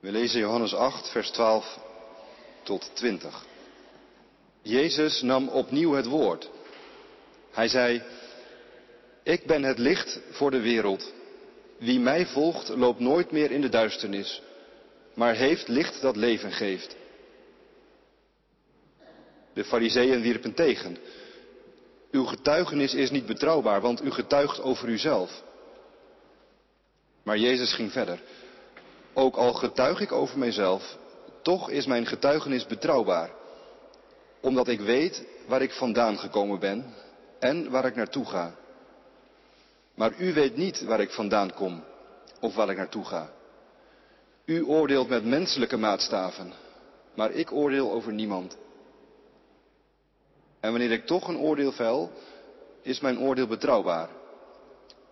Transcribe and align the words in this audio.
We 0.00 0.12
lezen 0.12 0.40
Johannes 0.40 0.74
8, 0.74 1.08
vers 1.10 1.30
12 1.30 1.78
tot 2.62 2.90
20. 2.94 3.46
Jezus 4.62 5.22
nam 5.22 5.48
opnieuw 5.48 5.92
het 5.92 6.06
woord. 6.06 6.50
Hij 7.50 7.68
zei, 7.68 8.02
ik 9.22 9.46
ben 9.46 9.62
het 9.62 9.78
licht 9.78 10.20
voor 10.30 10.50
de 10.50 10.60
wereld. 10.60 11.12
Wie 11.78 12.00
mij 12.00 12.26
volgt 12.26 12.68
loopt 12.68 13.00
nooit 13.00 13.30
meer 13.30 13.50
in 13.50 13.60
de 13.60 13.68
duisternis, 13.68 14.42
maar 15.14 15.34
heeft 15.34 15.68
licht 15.68 16.00
dat 16.00 16.16
leven 16.16 16.52
geeft. 16.52 16.96
De 19.52 19.64
fariseeën 19.64 20.20
wierpen 20.20 20.54
tegen. 20.54 20.96
Uw 22.10 22.24
getuigenis 22.24 22.94
is 22.94 23.10
niet 23.10 23.26
betrouwbaar, 23.26 23.80
want 23.80 24.02
u 24.02 24.10
getuigt 24.10 24.60
over 24.60 24.88
uzelf. 24.88 25.42
Maar 27.22 27.38
Jezus 27.38 27.72
ging 27.72 27.92
verder. 27.92 28.20
Ook 29.12 29.36
al 29.36 29.52
getuig 29.52 30.00
ik 30.00 30.12
over 30.12 30.38
mijzelf, 30.38 30.96
toch 31.42 31.70
is 31.70 31.86
mijn 31.86 32.06
getuigenis 32.06 32.66
betrouwbaar. 32.66 33.30
Omdat 34.40 34.68
ik 34.68 34.80
weet 34.80 35.24
waar 35.46 35.62
ik 35.62 35.72
vandaan 35.72 36.18
gekomen 36.18 36.58
ben 36.58 36.94
en 37.38 37.70
waar 37.70 37.84
ik 37.84 37.94
naartoe 37.94 38.24
ga. 38.24 38.54
Maar 39.94 40.12
u 40.18 40.32
weet 40.32 40.56
niet 40.56 40.84
waar 40.84 41.00
ik 41.00 41.10
vandaan 41.10 41.54
kom 41.54 41.84
of 42.40 42.54
waar 42.54 42.70
ik 42.70 42.76
naartoe 42.76 43.04
ga. 43.04 43.30
U 44.44 44.64
oordeelt 44.64 45.08
met 45.08 45.24
menselijke 45.24 45.76
maatstaven, 45.76 46.52
maar 47.14 47.30
ik 47.30 47.52
oordeel 47.52 47.92
over 47.92 48.12
niemand. 48.12 48.56
En 50.60 50.70
wanneer 50.70 50.90
ik 50.92 51.06
toch 51.06 51.28
een 51.28 51.38
oordeel 51.38 51.72
vel, 51.72 52.10
is 52.82 53.00
mijn 53.00 53.18
oordeel 53.18 53.46
betrouwbaar. 53.46 54.08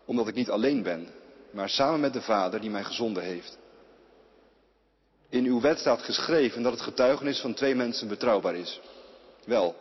Omdat 0.04 0.28
ik 0.28 0.34
niet 0.34 0.50
alleen 0.50 0.82
ben, 0.82 1.08
maar 1.50 1.68
samen 1.68 2.00
met 2.00 2.12
de 2.12 2.22
Vader 2.22 2.60
die 2.60 2.70
mij 2.70 2.84
gezonden 2.84 3.22
heeft. 3.22 3.58
In 5.28 5.44
uw 5.44 5.60
wet 5.60 5.78
staat 5.78 6.02
geschreven 6.02 6.62
dat 6.62 6.72
het 6.72 6.80
getuigenis 6.80 7.40
van 7.40 7.54
twee 7.54 7.74
mensen 7.74 8.08
betrouwbaar 8.08 8.56
is. 8.56 8.80
Wel, 9.44 9.76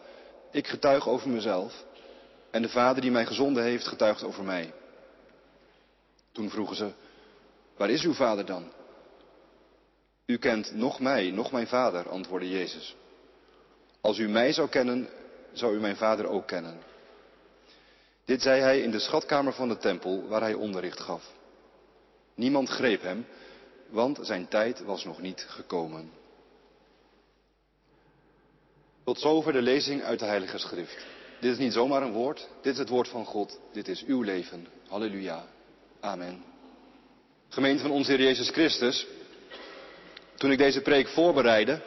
ik 0.52 0.68
getuig 0.68 1.08
over 1.08 1.30
mezelf 1.30 1.84
en 2.52 2.62
de 2.62 2.70
Vader 2.70 3.02
die 3.02 3.12
mij 3.12 3.26
gezonden 3.26 3.64
heeft 3.64 3.88
getuigt 3.88 4.24
over 4.24 4.44
mij. 4.44 4.74
Toen 6.32 6.50
vroegen 6.50 6.76
ze, 6.76 6.92
waar 7.78 7.90
is 7.90 8.04
uw 8.04 8.14
Vader 8.14 8.46
dan? 8.46 8.72
U 10.26 10.38
kent 10.38 10.76
nog 10.76 11.00
mij, 11.00 11.32
nog 11.32 11.52
mijn 11.52 11.68
Vader, 11.68 12.10
antwoordde 12.10 12.50
Jezus. 12.50 12.96
Als 14.02 14.18
u 14.18 14.28
mij 14.28 14.54
zou 14.54 14.70
kennen, 14.70 15.10
zou 15.54 15.76
u 15.76 15.80
mijn 15.80 15.96
Vader 15.96 16.28
ook 16.28 16.48
kennen. 16.48 16.78
Dit 18.26 18.42
zei 18.42 18.62
hij 18.62 18.82
in 18.82 18.92
de 18.92 19.00
schatkamer 19.00 19.54
van 19.54 19.70
de 19.70 19.78
tempel 19.78 20.28
waar 20.28 20.42
hij 20.42 20.54
onderricht 20.54 21.00
gaf. 21.00 21.32
Niemand 22.36 22.70
greep 22.70 23.02
hem, 23.02 23.26
want 23.90 24.20
zijn 24.22 24.48
tijd 24.48 24.84
was 24.84 25.06
nog 25.06 25.22
niet 25.22 25.46
gekomen. 25.48 26.12
Tot 29.04 29.20
zover 29.20 29.54
de 29.54 29.62
lezing 29.62 30.04
uit 30.04 30.20
de 30.20 30.26
Heilige 30.26 30.58
Schrift. 30.58 31.06
Dit 31.40 31.52
is 31.52 31.58
niet 31.58 31.74
zomaar 31.74 32.02
een 32.02 32.12
woord, 32.12 32.48
dit 32.62 32.74
is 32.74 32.80
het 32.80 32.90
woord 32.90 33.08
van 33.08 33.26
God, 33.26 33.60
dit 33.72 33.88
is 33.88 34.04
uw 34.06 34.22
leven. 34.22 34.68
Halleluja. 34.88 35.46
Amen. 36.00 36.44
Gemeente 37.50 37.82
van 37.82 37.92
onze 37.92 38.12
Heer 38.12 38.22
Jezus 38.22 38.50
Christus, 38.50 39.08
toen 40.36 40.52
ik 40.52 40.58
deze 40.58 40.82
preek 40.82 41.08
voorbereidde, 41.08 41.82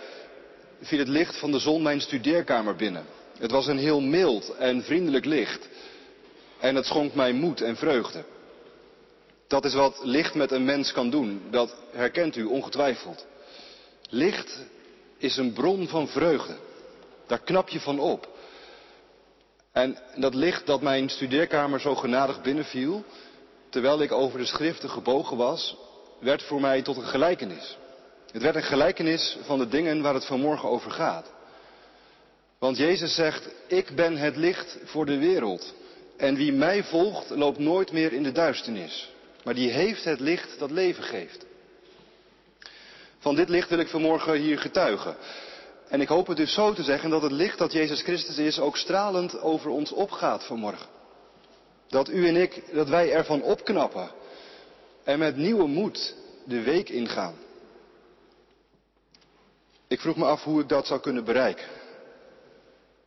viel 0.81 0.99
het 0.99 1.09
licht 1.09 1.39
van 1.39 1.53
de 1.53 1.59
zon 1.59 1.83
mijn 1.83 2.01
studeerkamer 2.01 2.77
binnen. 2.77 3.05
Het 3.39 3.51
was 3.51 3.67
een 3.67 3.79
heel 3.79 4.01
mild 4.01 4.57
en 4.57 4.83
vriendelijk 4.83 5.25
licht. 5.25 5.69
En 6.61 6.75
het 6.75 6.87
schonk 6.87 7.15
mij 7.15 7.33
moed 7.33 7.61
en 7.61 7.77
vreugde. 7.77 8.25
Dat 9.49 9.65
is 9.65 9.75
wat 9.75 9.99
licht 10.03 10.35
met 10.35 10.51
een 10.51 10.65
mens 10.65 10.93
kan 10.93 11.11
doen. 11.11 11.43
Dat 11.51 11.75
herkent 11.91 12.37
u 12.37 12.45
ongetwijfeld. 12.45 13.27
Licht 14.09 14.59
is 15.19 15.37
een 15.37 15.53
bron 15.53 15.89
van 15.89 16.09
vreugde. 16.09 16.57
Daar 17.27 17.41
knap 17.41 17.69
je 17.69 17.81
van 17.81 17.99
op. 17.99 18.29
En 19.73 19.99
dat 20.15 20.35
licht 20.35 20.67
dat 20.67 20.83
mijn 20.83 21.09
studeerkamer 21.09 21.81
zo 21.81 21.95
genadig 21.95 22.43
binnenviel, 22.43 23.05
terwijl 23.69 24.03
ik 24.03 24.13
over 24.13 24.39
de 24.39 24.45
schriften 24.47 24.91
gebogen 24.91 25.37
was, 25.37 25.77
werd 26.21 26.43
voor 26.43 26.61
mij 26.61 26.83
tot 26.83 26.97
een 26.97 27.07
gelijkenis. 27.07 27.77
Het 28.33 28.43
werd 28.43 28.57
een 28.57 28.63
gelijkenis 28.63 29.37
van 29.43 29.59
de 29.59 29.69
dingen 29.69 30.03
waar 30.03 30.15
het 30.15 30.27
vanmorgen 30.27 30.69
over 30.69 30.91
gaat. 30.91 31.33
Want 32.59 32.77
Jezus 32.77 33.15
zegt, 33.15 33.49
ik 33.67 33.97
ben 33.97 34.17
het 34.17 34.37
licht 34.37 34.79
voor 34.85 35.07
de 35.07 35.19
wereld. 35.19 35.75
En 36.17 36.35
wie 36.35 36.53
mij 36.53 36.85
volgt, 36.85 37.31
loopt 37.31 37.59
nooit 37.59 37.93
meer 37.93 38.13
in 38.13 38.23
de 38.23 38.33
duisternis. 38.33 39.17
Maar 39.49 39.57
die 39.57 39.71
heeft 39.71 40.05
het 40.05 40.21
licht 40.21 40.59
dat 40.59 40.71
leven 40.71 41.03
geeft. 41.03 41.47
Van 43.19 43.35
dit 43.35 43.49
licht 43.49 43.69
wil 43.69 43.79
ik 43.79 43.89
vanmorgen 43.89 44.35
hier 44.35 44.59
getuigen. 44.59 45.17
En 45.89 46.01
ik 46.01 46.09
hoop 46.09 46.27
het 46.27 46.37
dus 46.37 46.55
zo 46.55 46.73
te 46.73 46.83
zeggen 46.83 47.11
dat 47.11 47.23
het 47.23 47.33
licht 47.33 47.59
dat 47.59 47.73
Jezus 47.73 48.03
Christus 48.03 48.39
is 48.39 48.59
ook 48.59 48.77
stralend 48.77 49.41
over 49.41 49.71
ons 49.71 49.93
opgaat 49.93 50.45
vanmorgen. 50.45 50.87
Dat 51.87 52.09
u 52.09 52.29
en 52.29 52.37
ik, 52.37 52.63
dat 52.73 52.89
wij 52.89 53.13
ervan 53.13 53.43
opknappen 53.43 54.11
en 55.05 55.19
met 55.19 55.37
nieuwe 55.37 55.67
moed 55.67 56.17
de 56.45 56.63
week 56.63 56.89
ingaan. 56.89 57.35
Ik 59.87 60.01
vroeg 60.01 60.17
me 60.17 60.25
af 60.25 60.45
hoe 60.45 60.61
ik 60.61 60.69
dat 60.69 60.87
zou 60.87 61.01
kunnen 61.01 61.25
bereiken. 61.25 61.67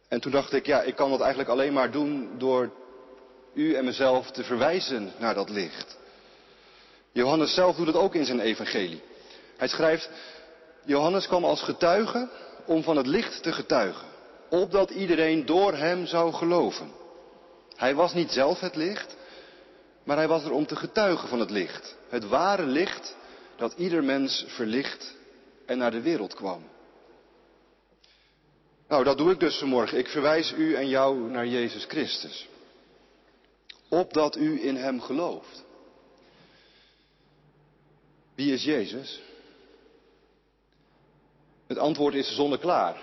En 0.07 0.21
toen 0.21 0.31
dacht 0.31 0.53
ik, 0.53 0.65
ja, 0.65 0.81
ik 0.81 0.95
kan 0.95 1.09
dat 1.09 1.19
eigenlijk 1.19 1.49
alleen 1.49 1.73
maar 1.73 1.91
doen 1.91 2.29
door 2.37 2.71
u 3.53 3.73
en 3.73 3.85
mezelf 3.85 4.31
te 4.31 4.43
verwijzen 4.43 5.11
naar 5.17 5.33
dat 5.33 5.49
licht. 5.49 5.99
Johannes 7.11 7.53
zelf 7.53 7.75
doet 7.75 7.87
het 7.87 7.95
ook 7.95 8.15
in 8.15 8.25
zijn 8.25 8.39
evangelie. 8.39 9.01
Hij 9.57 9.67
schrijft, 9.67 10.09
Johannes 10.85 11.27
kwam 11.27 11.45
als 11.45 11.61
getuige 11.61 12.29
om 12.65 12.83
van 12.83 12.97
het 12.97 13.07
licht 13.07 13.43
te 13.43 13.51
getuigen, 13.51 14.07
opdat 14.49 14.89
iedereen 14.89 15.45
door 15.45 15.73
hem 15.73 16.05
zou 16.05 16.33
geloven. 16.33 16.91
Hij 17.75 17.95
was 17.95 18.13
niet 18.13 18.31
zelf 18.31 18.59
het 18.59 18.75
licht, 18.75 19.15
maar 20.03 20.17
hij 20.17 20.27
was 20.27 20.43
er 20.43 20.51
om 20.51 20.65
te 20.65 20.75
getuigen 20.75 21.27
van 21.27 21.39
het 21.39 21.49
licht. 21.49 21.95
Het 22.09 22.27
ware 22.27 22.65
licht 22.65 23.15
dat 23.55 23.73
ieder 23.77 24.03
mens 24.03 24.45
verlicht 24.47 25.15
en 25.65 25.77
naar 25.77 25.91
de 25.91 26.01
wereld 26.01 26.33
kwam. 26.33 26.63
Nou, 28.87 29.03
dat 29.03 29.17
doe 29.17 29.31
ik 29.31 29.39
dus 29.39 29.57
vanmorgen. 29.57 29.97
Ik 29.97 30.07
verwijs 30.07 30.53
u 30.57 30.73
en 30.73 30.87
jou 30.87 31.29
naar 31.29 31.47
Jezus 31.47 31.85
Christus. 31.85 32.47
Opdat 33.89 34.35
u 34.35 34.65
in 34.65 34.75
Hem 34.75 35.01
gelooft. 35.01 35.63
Wie 38.35 38.53
is 38.53 38.63
Jezus? 38.63 39.21
Het 41.67 41.77
antwoord 41.77 42.13
is 42.13 42.35
zonneklaar. 42.35 42.97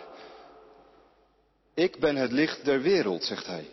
Ik 1.74 1.98
ben 1.98 2.16
het 2.16 2.32
licht 2.32 2.64
der 2.64 2.80
wereld, 2.80 3.24
zegt 3.24 3.46
hij. 3.46 3.64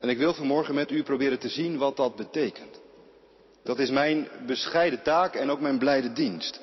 En 0.00 0.08
ik 0.08 0.18
wil 0.18 0.34
vanmorgen 0.34 0.74
met 0.74 0.90
u 0.90 1.02
proberen 1.02 1.38
te 1.38 1.48
zien 1.48 1.78
wat 1.78 1.96
dat 1.96 2.16
betekent. 2.16 2.80
Dat 3.64 3.78
is 3.78 3.90
mijn 3.90 4.28
bescheiden 4.46 5.02
taak 5.02 5.34
en 5.34 5.50
ook 5.50 5.60
mijn 5.60 5.78
blijde 5.78 6.12
dienst. 6.12 6.60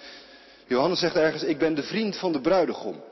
Johannes 0.67 0.99
zegt 0.99 1.15
ergens, 1.15 1.43
ik 1.43 1.57
ben 1.57 1.75
de 1.75 1.83
vriend 1.83 2.17
van 2.17 2.31
de 2.31 2.41
bruidegom. 2.41 3.03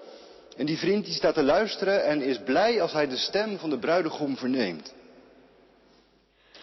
En 0.58 0.66
die 0.66 0.78
vriend 0.78 1.06
die 1.06 1.14
staat 1.14 1.34
te 1.34 1.44
luisteren 1.44 2.04
en 2.04 2.22
is 2.22 2.40
blij 2.46 2.82
als 2.82 2.92
hij 2.92 3.08
de 3.08 3.18
stem 3.18 3.58
van 3.58 3.70
de 3.70 3.80
bruidegom 3.80 4.38
verneemt. 4.38 4.94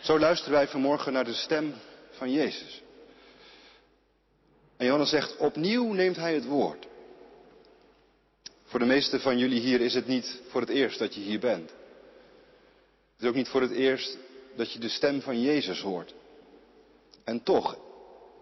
Zo 0.00 0.18
luisteren 0.18 0.52
wij 0.52 0.68
vanmorgen 0.68 1.12
naar 1.12 1.24
de 1.24 1.34
stem 1.34 1.74
van 2.10 2.32
Jezus. 2.32 2.83
En 4.76 4.84
Johannes 4.86 5.10
zegt, 5.10 5.36
opnieuw 5.36 5.92
neemt 5.92 6.16
hij 6.16 6.34
het 6.34 6.44
woord. 6.44 6.86
Voor 8.64 8.78
de 8.78 8.86
meeste 8.86 9.20
van 9.20 9.38
jullie 9.38 9.60
hier 9.60 9.80
is 9.80 9.94
het 9.94 10.06
niet 10.06 10.40
voor 10.48 10.60
het 10.60 10.70
eerst 10.70 10.98
dat 10.98 11.14
je 11.14 11.20
hier 11.20 11.40
bent. 11.40 11.70
Het 13.12 13.22
is 13.22 13.28
ook 13.28 13.34
niet 13.34 13.48
voor 13.48 13.60
het 13.60 13.70
eerst 13.70 14.18
dat 14.56 14.72
je 14.72 14.78
de 14.78 14.88
stem 14.88 15.20
van 15.20 15.40
Jezus 15.40 15.80
hoort. 15.80 16.14
En 17.24 17.42
toch, 17.42 17.76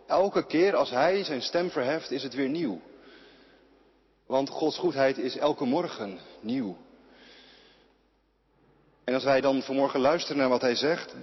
elke 0.07 0.47
keer 0.47 0.75
als 0.75 0.91
Hij 0.91 1.25
zijn 1.25 1.43
stem 1.43 1.71
verheft, 1.71 2.11
is 2.11 2.23
het 2.23 2.35
weer 2.35 2.49
nieuw. 2.49 2.81
Want 4.27 4.49
Gods 4.49 4.79
goedheid 4.79 5.19
is 5.19 5.37
elke 5.37 5.65
morgen 5.65 6.19
nieuw. 6.41 6.77
En 9.05 9.15
als 9.15 9.25
wij 9.25 9.41
dan 9.41 9.63
vanmorgen 9.63 10.01
luisteren 10.01 10.37
naar 10.37 10.49
wat 10.49 10.61
Hij 10.61 10.75
zegt, 10.75 11.15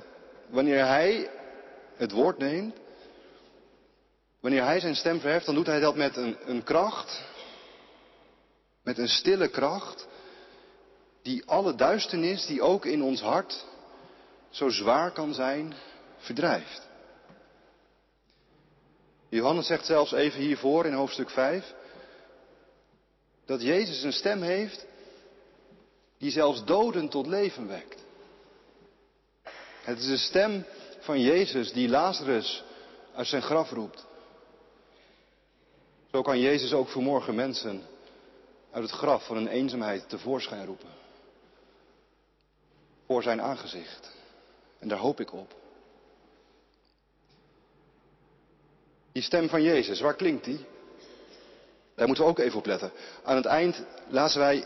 wanneer 0.50 0.86
Hij 0.86 1.30
het 1.96 2.12
woord 2.12 2.38
neemt, 2.38 2.76
wanneer 4.40 4.64
Hij 4.64 4.80
zijn 4.80 4.96
stem 4.96 5.20
verheft, 5.20 5.46
dan 5.46 5.56
doet 5.56 5.66
Hij 5.66 5.80
dat 5.80 5.96
met 5.96 6.18
een, 6.18 6.38
een 6.46 6.64
kracht, 6.64 7.24
met 8.84 8.98
een 8.98 9.10
stille 9.10 9.48
kracht, 9.48 10.08
die 11.22 11.46
alle 11.46 11.76
duisternis 11.76 12.46
die 12.46 12.62
ook 12.62 12.86
in 12.86 13.04
ons 13.04 13.22
hart 13.22 13.66
zo 14.50 14.70
zwaar 14.70 15.12
kan 15.12 15.34
zijn, 15.34 15.74
verdrijft. 16.18 16.88
Johannes 19.30 19.68
zegt 19.68 19.86
zelfs 19.86 20.12
even 20.12 20.40
hiervoor 20.40 20.86
in 20.86 20.94
hoofdstuk 20.94 21.30
5 21.30 21.74
dat 23.46 23.62
Jezus 23.62 24.04
een 24.04 24.14
stem 24.14 24.42
heeft 24.42 24.86
die 26.18 26.32
zelfs 26.32 26.66
doden 26.66 27.10
tot 27.10 27.28
leven 27.28 27.68
wekt. 27.68 28.04
Het 29.82 30.00
is 30.00 30.06
de 30.06 30.18
stem 30.18 30.66
van 31.00 31.22
Jezus 31.22 31.72
die 31.74 31.90
Lazarus 31.90 32.64
uit 33.14 33.28
zijn 33.28 33.42
graf 33.42 33.72
roept. 33.72 34.08
Zo 36.12 36.22
kan 36.22 36.40
Jezus 36.40 36.74
ook 36.74 36.88
vanmorgen 36.88 37.36
mensen 37.36 37.82
uit 38.72 38.84
het 38.84 38.94
graf 38.94 39.26
van 39.26 39.36
hun 39.36 39.48
eenzaamheid 39.48 40.10
tevoorschijn 40.10 40.66
roepen. 40.66 40.90
Voor 43.06 43.24
zijn 43.24 43.42
aangezicht. 43.42 44.12
En 44.80 44.88
daar 44.88 44.98
hoop 44.98 45.20
ik 45.20 45.34
op. 45.34 45.54
Die 49.12 49.24
stem 49.24 49.50
van 49.50 49.64
Jezus, 49.64 50.00
waar 50.00 50.16
klinkt 50.16 50.46
die? 50.46 50.66
Daar 51.96 52.08
moeten 52.08 52.26
we 52.26 52.30
ook 52.30 52.40
even 52.40 52.58
op 52.58 52.66
letten. 52.66 52.92
Aan 53.24 53.36
het 53.36 53.46
eind 53.46 53.84
lazen 54.08 54.40
wij 54.40 54.66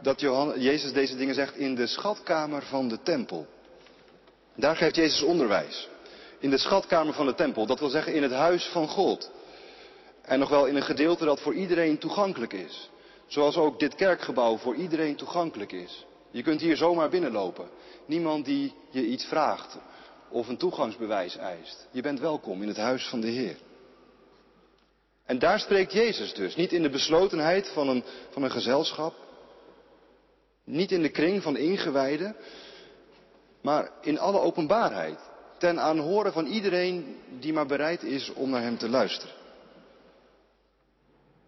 dat 0.00 0.20
Jezus 0.56 0.92
deze 0.92 1.16
dingen 1.16 1.34
zegt 1.34 1.56
in 1.56 1.74
de 1.74 1.86
schatkamer 1.86 2.62
van 2.62 2.88
de 2.88 3.02
tempel. 3.02 3.46
Daar 4.54 4.76
geeft 4.76 4.96
Jezus 4.96 5.22
onderwijs. 5.22 5.88
In 6.38 6.50
de 6.50 6.58
schatkamer 6.58 7.14
van 7.14 7.26
de 7.26 7.34
tempel, 7.34 7.66
dat 7.66 7.78
wil 7.78 7.88
zeggen 7.88 8.14
in 8.14 8.22
het 8.22 8.32
huis 8.32 8.64
van 8.64 8.88
God. 8.88 9.30
En 10.24 10.38
nog 10.38 10.48
wel 10.48 10.66
in 10.66 10.76
een 10.76 10.82
gedeelte 10.82 11.24
dat 11.24 11.40
voor 11.40 11.54
iedereen 11.54 11.98
toegankelijk 11.98 12.52
is. 12.52 12.90
Zoals 13.26 13.56
ook 13.56 13.78
dit 13.78 13.94
kerkgebouw 13.94 14.56
voor 14.56 14.74
iedereen 14.74 15.16
toegankelijk 15.16 15.72
is. 15.72 16.06
Je 16.30 16.42
kunt 16.42 16.60
hier 16.60 16.76
zomaar 16.76 17.08
binnenlopen. 17.08 17.68
Niemand 18.06 18.44
die 18.44 18.74
je 18.90 19.06
iets 19.06 19.24
vraagt 19.24 19.78
of 20.28 20.48
een 20.48 20.56
toegangsbewijs 20.56 21.36
eist. 21.36 21.88
Je 21.90 22.02
bent 22.02 22.20
welkom 22.20 22.62
in 22.62 22.68
het 22.68 22.76
huis 22.76 23.08
van 23.08 23.20
de 23.20 23.26
Heer. 23.26 23.56
En 25.24 25.38
daar 25.38 25.60
spreekt 25.60 25.92
Jezus 25.92 26.34
dus. 26.34 26.56
Niet 26.56 26.72
in 26.72 26.82
de 26.82 26.90
beslotenheid 26.90 27.68
van 27.68 27.88
een, 27.88 28.04
van 28.30 28.42
een 28.42 28.50
gezelschap. 28.50 29.14
Niet 30.64 30.92
in 30.92 31.02
de 31.02 31.10
kring 31.10 31.42
van 31.42 31.56
ingewijden. 31.56 32.36
Maar 33.60 33.90
in 34.00 34.18
alle 34.18 34.40
openbaarheid. 34.40 35.18
Ten 35.58 35.80
aanhoren 35.80 36.32
van 36.32 36.46
iedereen 36.46 37.16
die 37.40 37.52
maar 37.52 37.66
bereid 37.66 38.02
is 38.02 38.32
om 38.32 38.50
naar 38.50 38.62
hem 38.62 38.78
te 38.78 38.88
luisteren. 38.88 39.43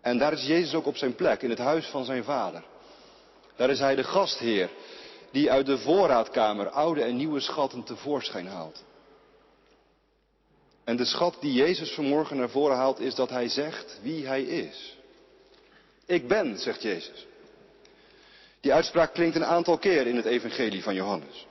En 0.06 0.18
daar 0.18 0.32
is 0.32 0.46
Jezus 0.46 0.74
ook 0.74 0.86
op 0.86 0.96
zijn 0.96 1.14
plek, 1.14 1.42
in 1.42 1.50
het 1.50 1.58
huis 1.58 1.86
van 1.86 2.04
zijn 2.04 2.24
vader. 2.24 2.64
Daar 3.56 3.70
is 3.70 3.78
hij 3.78 3.94
de 3.94 4.04
gastheer, 4.04 4.70
die 5.30 5.50
uit 5.50 5.66
de 5.66 5.78
voorraadkamer 5.78 6.68
oude 6.68 7.02
en 7.02 7.16
nieuwe 7.16 7.40
schatten 7.40 7.82
tevoorschijn 7.82 8.46
haalt. 8.46 8.84
En 10.84 10.96
de 10.96 11.04
schat 11.04 11.36
die 11.40 11.52
Jezus 11.52 11.94
vanmorgen 11.94 12.36
naar 12.36 12.48
voren 12.48 12.76
haalt 12.76 13.00
is 13.00 13.14
dat 13.14 13.30
hij 13.30 13.48
zegt 13.48 13.98
wie 14.02 14.26
hij 14.26 14.42
is. 14.42 14.96
Ik 16.04 16.28
ben, 16.28 16.58
zegt 16.58 16.82
Jezus. 16.82 17.26
Die 18.60 18.72
uitspraak 18.72 19.12
klinkt 19.12 19.36
een 19.36 19.44
aantal 19.44 19.78
keer 19.78 20.06
in 20.06 20.16
het 20.16 20.24
evangelie 20.24 20.82
van 20.82 20.94
Johannes. 20.94 21.46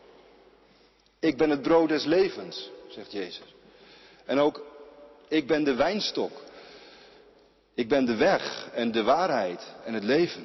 Ik 1.19 1.38
ben 1.38 1.50
het 1.50 1.62
brood 1.62 1.90
des 1.90 2.06
levens, 2.06 2.69
zegt 2.88 3.12
Jezus. 3.12 3.54
En 4.25 4.40
ook, 4.40 4.66
ik 5.28 5.48
ben 5.48 5.63
de 5.63 5.74
wijnstok. 5.74 6.31
Ik 7.75 7.89
ben 7.89 8.06
de 8.06 8.16
weg 8.16 8.69
en 8.74 8.92
de 8.92 9.04
waarheid 9.04 9.62
en 9.83 9.94
het 9.94 10.04
leven. 10.04 10.44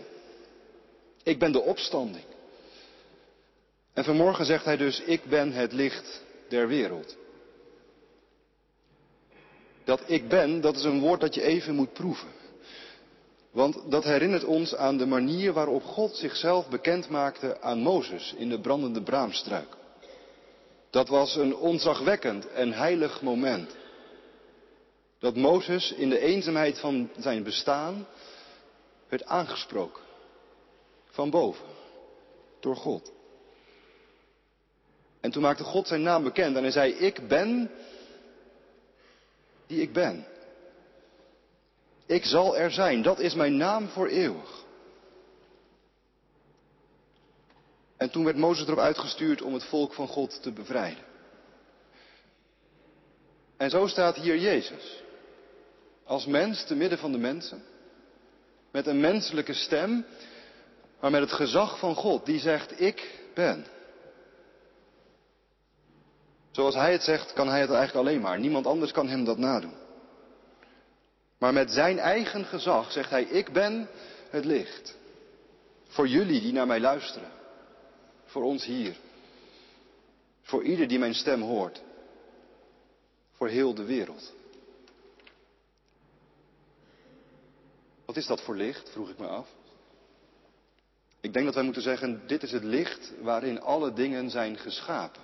Ik 1.23 1.39
ben 1.39 1.53
de 1.53 1.61
opstanding. 1.61 2.25
En 3.93 4.05
vanmorgen 4.05 4.45
zegt 4.45 4.65
hij 4.65 4.77
dus, 4.77 5.01
ik 5.01 5.25
ben 5.25 5.53
het 5.53 5.73
licht 5.73 6.23
der 6.49 6.69
wereld. 6.69 7.17
Dat 9.85 10.03
ik 10.07 10.29
ben, 10.29 10.61
dat 10.61 10.77
is 10.77 10.85
een 10.85 11.01
woord 11.01 11.21
dat 11.21 11.35
je 11.35 11.43
even 11.43 11.75
moet 11.75 11.93
proeven. 11.93 12.29
Want 13.51 13.91
dat 13.91 14.05
herinnert 14.05 14.45
ons 14.45 14.75
aan 14.75 14.97
de 14.97 15.07
manier 15.07 15.53
waarop 15.53 15.83
God 15.83 16.17
zichzelf 16.17 16.69
bekend 16.69 17.09
maakte 17.09 17.61
aan 17.61 17.79
Mozes 17.79 18.35
in 18.37 18.49
de 18.49 18.61
brandende 18.61 19.03
braamstruik. 19.03 19.77
Dat 20.91 21.09
was 21.09 21.37
een 21.37 21.57
ontzagwekkend 21.57 22.49
en 22.53 22.73
heilig 22.73 23.23
moment. 23.23 23.77
Dat 25.21 25.37
Mozes 25.37 25.93
in 25.93 26.09
de 26.09 26.19
eenzaamheid 26.19 26.79
van 26.79 27.11
zijn 27.19 27.43
bestaan 27.43 28.07
werd 29.09 29.25
aangesproken. 29.25 30.03
Van 31.11 31.31
boven. 31.31 31.67
Door 32.61 32.77
God. 32.77 33.13
En 35.21 35.31
toen 35.31 35.43
maakte 35.43 35.65
God 35.65 35.87
zijn 35.87 36.03
naam 36.03 36.23
bekend 36.23 36.57
en 36.57 36.63
hij 36.63 36.73
zei, 36.73 36.93
ik 36.93 37.29
ben 37.29 37.71
die 39.67 39.81
ik 39.81 39.93
ben. 39.93 40.27
Ik 42.07 42.25
zal 42.25 42.57
er 42.57 42.71
zijn, 42.71 43.03
dat 43.03 43.19
is 43.19 43.35
mijn 43.35 43.57
naam 43.57 43.89
voor 43.89 44.07
eeuwig. 44.09 44.65
En 47.97 48.11
toen 48.11 48.25
werd 48.25 48.37
Mozes 48.37 48.67
erop 48.67 48.79
uitgestuurd 48.79 49.43
om 49.43 49.55
het 49.55 49.65
volk 49.65 49.93
van 49.93 50.09
God 50.09 50.43
te 50.43 50.53
bevrijden. 50.53 51.05
En 53.57 53.71
zo 53.71 53.87
staat 53.87 54.17
hier 54.17 54.39
Jezus. 54.39 55.03
Als 56.11 56.27
mens 56.27 56.65
te 56.65 56.75
midden 56.75 56.99
van 56.99 57.13
de 57.13 57.19
mensen. 57.19 57.63
Met 58.71 58.87
een 58.87 59.01
menselijke 59.01 59.53
stem, 59.53 60.07
maar 61.01 61.11
met 61.11 61.21
het 61.21 61.33
gezag 61.33 61.79
van 61.79 61.95
God 61.95 62.27
die 62.27 62.41
zegt, 62.41 62.81
ik 62.81 63.25
ben. 63.35 63.67
Zoals 66.51 66.75
hij 66.75 66.93
het 66.93 67.03
zegt, 67.03 67.33
kan 67.33 67.49
hij 67.49 67.61
het 67.61 67.71
eigenlijk 67.71 68.07
alleen 68.07 68.21
maar. 68.21 68.39
Niemand 68.39 68.67
anders 68.67 68.93
kan 68.93 69.09
hem 69.09 69.25
dat 69.25 69.39
nadoen. 69.39 69.75
Maar 71.39 71.53
met 71.53 71.71
zijn 71.71 71.99
eigen 71.99 72.45
gezag 72.45 72.93
zegt 72.93 73.11
hij, 73.11 73.23
ik 73.23 73.53
ben 73.53 73.89
het 74.31 74.45
licht. 74.45 74.97
Voor 75.89 76.09
jullie 76.09 76.41
die 76.41 76.53
naar 76.53 76.67
mij 76.67 76.81
luisteren. 76.81 77.31
Voor 78.25 78.43
ons 78.43 78.65
hier. 78.65 78.97
Voor 80.43 80.63
ieder 80.63 80.89
die 80.89 80.99
mijn 80.99 81.15
stem 81.15 81.41
hoort. 81.41 81.83
Voor 83.33 83.49
heel 83.49 83.75
de 83.75 83.85
wereld. 83.85 84.39
Wat 88.11 88.19
is 88.19 88.27
dat 88.27 88.41
voor 88.41 88.57
licht, 88.57 88.91
vroeg 88.91 89.09
ik 89.09 89.19
me 89.19 89.27
af. 89.27 89.49
Ik 91.21 91.33
denk 91.33 91.45
dat 91.45 91.55
wij 91.55 91.65
moeten 91.65 91.83
zeggen, 91.83 92.23
dit 92.27 92.43
is 92.43 92.53
het 92.53 92.65
licht 92.65 93.13
waarin 93.21 93.61
alle 93.61 93.93
dingen 93.93 94.31
zijn 94.31 94.59
geschapen. 94.59 95.23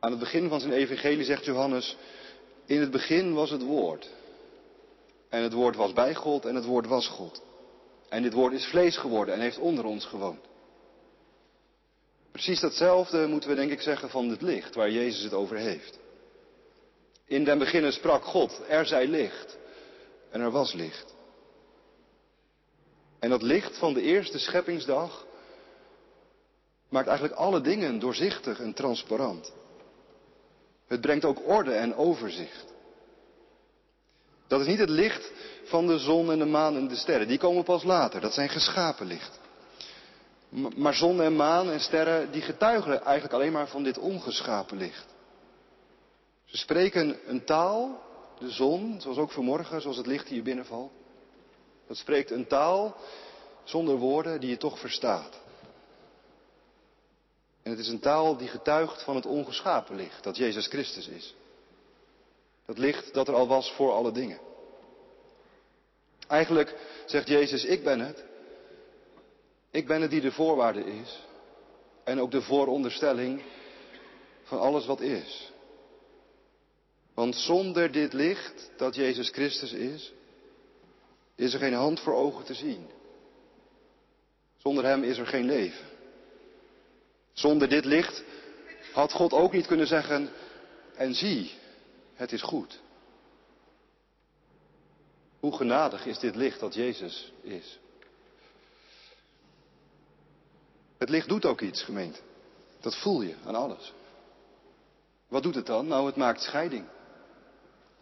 Aan 0.00 0.10
het 0.10 0.20
begin 0.20 0.48
van 0.48 0.60
zijn 0.60 0.72
evangelie 0.72 1.24
zegt 1.24 1.44
Johannes, 1.44 1.96
in 2.66 2.80
het 2.80 2.90
begin 2.90 3.34
was 3.34 3.50
het 3.50 3.62
woord. 3.62 4.10
En 5.28 5.42
het 5.42 5.52
woord 5.52 5.76
was 5.76 5.92
bij 5.92 6.14
God 6.14 6.44
en 6.44 6.54
het 6.54 6.64
woord 6.64 6.86
was 6.86 7.08
God. 7.08 7.42
En 8.08 8.22
dit 8.22 8.32
woord 8.32 8.52
is 8.52 8.66
vlees 8.66 8.96
geworden 8.96 9.34
en 9.34 9.40
heeft 9.40 9.58
onder 9.58 9.84
ons 9.84 10.04
gewoond. 10.04 10.44
Precies 12.32 12.60
datzelfde 12.60 13.26
moeten 13.26 13.50
we 13.50 13.56
denk 13.56 13.70
ik 13.70 13.80
zeggen 13.80 14.10
van 14.10 14.28
het 14.28 14.42
licht 14.42 14.74
waar 14.74 14.90
Jezus 14.90 15.22
het 15.22 15.34
over 15.34 15.56
heeft. 15.56 15.98
In 17.26 17.44
den 17.44 17.58
beginnen 17.58 17.92
sprak 17.92 18.24
God, 18.24 18.60
er 18.68 18.86
zij 18.86 19.06
licht. 19.06 19.58
En 20.30 20.40
er 20.40 20.50
was 20.50 20.72
licht. 20.72 21.14
En 23.18 23.30
dat 23.30 23.42
licht 23.42 23.78
van 23.78 23.94
de 23.94 24.02
eerste 24.02 24.38
scheppingsdag 24.38 25.26
maakt 26.88 27.08
eigenlijk 27.08 27.38
alle 27.38 27.60
dingen 27.60 27.98
doorzichtig 27.98 28.60
en 28.60 28.74
transparant. 28.74 29.52
Het 30.86 31.00
brengt 31.00 31.24
ook 31.24 31.48
orde 31.48 31.72
en 31.72 31.94
overzicht. 31.94 32.64
Dat 34.46 34.60
is 34.60 34.66
niet 34.66 34.78
het 34.78 34.88
licht 34.88 35.32
van 35.64 35.86
de 35.86 35.98
zon 35.98 36.30
en 36.30 36.38
de 36.38 36.44
maan 36.44 36.76
en 36.76 36.88
de 36.88 36.96
sterren. 36.96 37.28
Die 37.28 37.38
komen 37.38 37.64
pas 37.64 37.82
later. 37.82 38.20
Dat 38.20 38.32
zijn 38.32 38.48
geschapen 38.48 39.06
licht. 39.06 39.38
Maar 40.76 40.94
zon 40.94 41.22
en 41.22 41.36
maan 41.36 41.70
en 41.70 41.80
sterren, 41.80 42.30
die 42.30 42.42
getuigen 42.42 43.02
eigenlijk 43.02 43.34
alleen 43.34 43.52
maar 43.52 43.68
van 43.68 43.82
dit 43.82 43.98
ongeschapen 43.98 44.76
licht. 44.76 45.06
Ze 46.44 46.56
spreken 46.56 47.18
een 47.26 47.44
taal, 47.44 48.02
de 48.40 48.50
zon, 48.50 49.00
zoals 49.00 49.18
ook 49.18 49.30
vanmorgen, 49.30 49.80
zoals 49.80 49.96
het 49.96 50.06
licht 50.06 50.28
hier 50.28 50.42
binnenvalt. 50.42 50.92
Dat 51.86 51.96
spreekt 51.96 52.30
een 52.30 52.46
taal 52.46 52.96
zonder 53.64 53.96
woorden 53.96 54.40
die 54.40 54.50
je 54.50 54.56
toch 54.56 54.78
verstaat. 54.78 55.40
En 57.62 57.70
het 57.70 57.80
is 57.80 57.88
een 57.88 58.00
taal 58.00 58.36
die 58.36 58.48
getuigt 58.48 59.02
van 59.02 59.14
het 59.14 59.26
ongeschapen 59.26 59.96
licht, 59.96 60.24
dat 60.24 60.36
Jezus 60.36 60.66
Christus 60.66 61.08
is. 61.08 61.34
Dat 62.66 62.78
licht 62.78 63.14
dat 63.14 63.28
er 63.28 63.34
al 63.34 63.48
was 63.48 63.72
voor 63.72 63.92
alle 63.92 64.12
dingen. 64.12 64.40
Eigenlijk 66.28 66.76
zegt 67.06 67.28
Jezus, 67.28 67.64
ik 67.64 67.84
ben 67.84 68.00
het. 68.00 68.24
Ik 69.70 69.86
ben 69.86 70.00
het 70.00 70.10
die 70.10 70.20
de 70.20 70.32
voorwaarde 70.32 70.84
is. 70.84 71.20
En 72.04 72.20
ook 72.20 72.30
de 72.30 72.42
vooronderstelling 72.42 73.42
van 74.42 74.58
alles 74.58 74.86
wat 74.86 75.00
is. 75.00 75.49
Want 77.20 77.36
zonder 77.36 77.92
dit 77.92 78.12
licht 78.12 78.70
dat 78.76 78.94
Jezus 78.94 79.28
Christus 79.28 79.72
is, 79.72 80.12
is 81.34 81.52
er 81.52 81.58
geen 81.58 81.72
hand 81.72 82.00
voor 82.00 82.14
ogen 82.14 82.44
te 82.44 82.54
zien. 82.54 82.86
Zonder 84.56 84.84
Hem 84.84 85.02
is 85.02 85.18
er 85.18 85.26
geen 85.26 85.44
leven. 85.44 85.86
Zonder 87.32 87.68
dit 87.68 87.84
licht 87.84 88.24
had 88.92 89.12
God 89.12 89.32
ook 89.32 89.52
niet 89.52 89.66
kunnen 89.66 89.86
zeggen, 89.86 90.30
en 90.94 91.14
zie, 91.14 91.52
het 92.14 92.32
is 92.32 92.42
goed. 92.42 92.80
Hoe 95.40 95.56
genadig 95.56 96.06
is 96.06 96.18
dit 96.18 96.34
licht 96.34 96.60
dat 96.60 96.74
Jezus 96.74 97.32
is. 97.42 97.78
Het 100.98 101.08
licht 101.08 101.28
doet 101.28 101.44
ook 101.44 101.60
iets, 101.60 101.82
gemeente. 101.82 102.20
Dat 102.80 102.96
voel 102.96 103.22
je 103.22 103.34
aan 103.44 103.54
alles. 103.54 103.92
Wat 105.28 105.42
doet 105.42 105.54
het 105.54 105.66
dan? 105.66 105.86
Nou, 105.86 106.06
het 106.06 106.16
maakt 106.16 106.42
scheiding. 106.42 106.86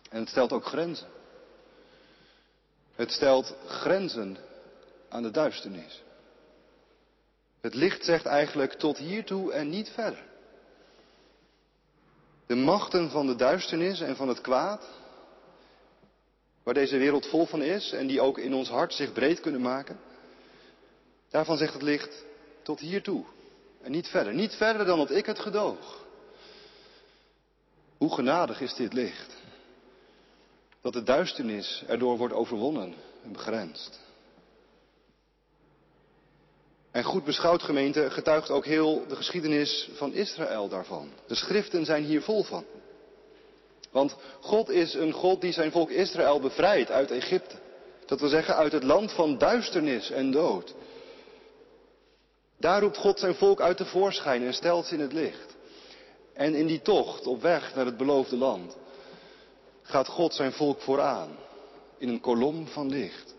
En 0.09 0.21
het 0.21 0.29
stelt 0.29 0.53
ook 0.53 0.65
grenzen. 0.65 1.09
Het 2.95 3.11
stelt 3.11 3.55
grenzen 3.67 4.37
aan 5.09 5.23
de 5.23 5.31
duisternis. 5.31 6.03
Het 7.61 7.75
licht 7.75 8.05
zegt 8.05 8.27
eigenlijk 8.27 8.73
tot 8.73 8.99
hiertoe 8.99 9.53
en 9.53 9.69
niet 9.69 9.89
verder. 9.89 10.27
De 12.47 12.55
machten 12.55 13.11
van 13.11 13.27
de 13.27 13.37
duisternis 13.37 14.01
en 14.01 14.17
van 14.17 14.29
het 14.29 14.41
kwaad, 14.41 14.89
waar 16.63 16.75
deze 16.75 16.97
wereld 16.97 17.27
vol 17.27 17.47
van 17.47 17.63
is 17.63 17.93
en 17.93 18.07
die 18.07 18.21
ook 18.21 18.39
in 18.39 18.55
ons 18.55 18.69
hart 18.69 18.93
zich 18.93 19.13
breed 19.13 19.41
kunnen 19.41 19.61
maken, 19.61 20.01
daarvan 21.31 21.57
zegt 21.57 21.73
het 21.73 21.83
licht 21.83 22.25
tot 22.63 22.81
hiertoe 22.81 23.25
en 23.83 23.91
niet 23.91 24.09
verder. 24.09 24.35
Niet 24.35 24.55
verder 24.55 24.87
dan 24.87 24.99
dat 24.99 25.11
ik 25.11 25.27
het 25.27 25.39
gedoog. 25.39 26.07
Hoe 27.97 28.15
genadig 28.15 28.61
is 28.61 28.75
dit 28.75 28.93
licht? 28.93 29.38
Dat 30.81 30.93
de 30.93 31.03
duisternis 31.03 31.83
erdoor 31.87 32.17
wordt 32.17 32.35
overwonnen 32.35 32.95
en 33.25 33.33
begrensd. 33.33 34.01
En 36.91 37.05
goed 37.05 37.25
beschouwd 37.25 37.63
gemeente 37.63 38.11
getuigt 38.11 38.51
ook 38.51 38.65
heel 38.65 39.07
de 39.09 39.17
geschiedenis 39.17 39.89
van 39.95 40.13
Israël 40.13 40.69
daarvan. 40.69 41.09
De 41.27 41.35
schriften 41.35 41.85
zijn 41.85 42.05
hier 42.05 42.23
vol 42.23 42.43
van. 42.43 42.65
Want 43.91 44.17
God 44.41 44.69
is 44.69 44.95
een 44.95 45.13
God 45.13 45.41
die 45.41 45.53
zijn 45.53 45.71
volk 45.71 45.91
Israël 45.91 46.41
bevrijdt 46.41 46.91
uit 46.91 47.11
Egypte. 47.11 47.57
Dat 48.07 48.21
wil 48.21 48.29
zeggen 48.29 48.57
uit 48.57 48.73
het 48.73 48.83
land 48.83 49.13
van 49.13 49.39
duisternis 49.39 50.11
en 50.11 50.31
dood. 50.31 50.75
Daar 52.59 52.81
roept 52.81 52.97
God 52.97 53.19
zijn 53.19 53.35
volk 53.35 53.61
uit 53.61 53.79
de 53.79 53.85
voorschijn 53.85 54.43
en 54.43 54.55
stelt 54.55 54.87
ze 54.87 54.95
in 54.95 55.01
het 55.01 55.13
licht. 55.13 55.57
En 56.33 56.55
in 56.55 56.67
die 56.67 56.83
tocht 56.83 57.27
op 57.27 57.43
weg 57.43 57.75
naar 57.75 57.87
het 57.87 57.97
beloofde 57.97 58.37
land 58.37 58.77
gaat 59.89 60.09
God 60.09 60.35
zijn 60.35 60.53
volk 60.53 60.81
vooraan 60.81 61.37
in 61.99 62.09
een 62.09 62.21
kolom 62.21 62.67
van 62.67 62.89
licht. 62.89 63.35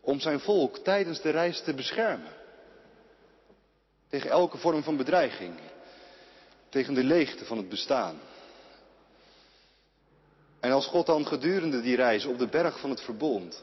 Om 0.00 0.20
zijn 0.20 0.40
volk 0.40 0.78
tijdens 0.78 1.20
de 1.20 1.30
reis 1.30 1.62
te 1.62 1.74
beschermen. 1.74 2.32
Tegen 4.08 4.30
elke 4.30 4.58
vorm 4.58 4.82
van 4.82 4.96
bedreiging. 4.96 5.54
Tegen 6.68 6.94
de 6.94 7.04
leegte 7.04 7.44
van 7.44 7.56
het 7.56 7.68
bestaan. 7.68 8.20
En 10.60 10.72
als 10.72 10.86
God 10.86 11.06
dan 11.06 11.26
gedurende 11.26 11.80
die 11.80 11.96
reis 11.96 12.24
op 12.24 12.38
de 12.38 12.48
berg 12.48 12.80
van 12.80 12.90
het 12.90 13.00
verbond 13.00 13.62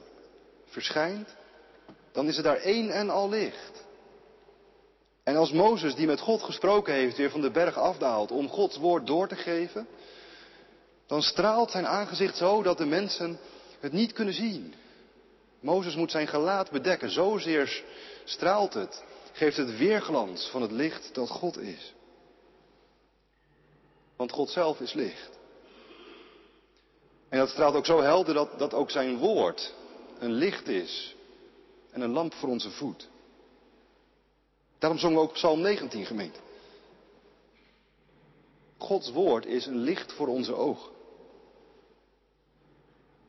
verschijnt, 0.66 1.36
dan 2.12 2.28
is 2.28 2.38
er 2.38 2.44
daar 2.44 2.58
één 2.58 2.90
en 2.90 3.10
al 3.10 3.30
licht. 3.30 3.84
En 5.24 5.36
als 5.36 5.52
Mozes, 5.52 5.96
die 5.96 6.08
met 6.08 6.20
God 6.20 6.44
gesproken 6.44 6.94
heeft, 6.94 7.18
weer 7.18 7.30
van 7.30 7.42
de 7.42 7.52
berg 7.52 7.78
afdaalt 7.78 8.32
om 8.32 8.50
Gods 8.50 8.78
woord 8.78 9.08
door 9.08 9.28
te 9.28 9.36
geven, 9.36 9.88
dan 11.06 11.22
straalt 11.22 11.72
zijn 11.72 11.88
aangezicht 11.88 12.38
zo 12.38 12.64
dat 12.64 12.78
de 12.78 12.86
mensen 12.86 13.40
het 13.80 13.92
niet 13.92 14.14
kunnen 14.14 14.34
zien. 14.34 14.74
Mozes 15.60 15.96
moet 15.96 16.12
zijn 16.12 16.28
gelaat 16.28 16.72
bedekken, 16.72 17.10
zozeer 17.10 17.84
straalt 18.24 18.74
het, 18.74 19.04
geeft 19.32 19.58
het 19.58 19.78
weerglans 19.78 20.50
van 20.50 20.62
het 20.62 20.72
licht 20.72 21.10
dat 21.14 21.30
God 21.30 21.58
is. 21.58 21.94
Want 24.16 24.32
God 24.32 24.50
zelf 24.50 24.80
is 24.80 24.94
licht. 24.94 25.30
En 27.30 27.38
dat 27.40 27.50
straalt 27.50 27.76
ook 27.76 27.86
zo 27.86 28.02
helder 28.02 28.34
dat, 28.34 28.60
dat 28.60 28.74
ook 28.74 28.92
zijn 28.92 29.18
woord 29.18 29.74
een 30.20 30.34
licht 30.34 30.68
is 30.68 31.16
en 31.92 32.02
een 32.02 32.12
lamp 32.12 32.34
voor 32.34 32.50
onze 32.50 32.72
voet. 32.72 33.08
Daarom 34.80 35.00
zongen 35.00 35.18
we 35.18 35.24
ook 35.24 35.34
Psalm 35.34 35.62
19 35.62 36.06
gemeente. 36.06 36.40
Gods 38.78 39.12
woord 39.12 39.46
is 39.46 39.66
een 39.66 39.78
licht 39.78 40.14
voor 40.14 40.28
onze 40.28 40.54
ogen. 40.54 40.95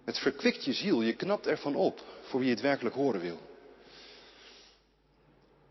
Het 0.07 0.19
verkwikt 0.19 0.65
je 0.65 0.73
ziel, 0.73 1.03
je 1.03 1.17
knapt 1.17 1.47
ervan 1.47 1.75
op 1.75 2.01
voor 2.23 2.41
wie 2.41 2.51
het 2.51 2.61
werkelijk 2.61 2.95
horen 2.95 3.21
wil. 3.21 3.39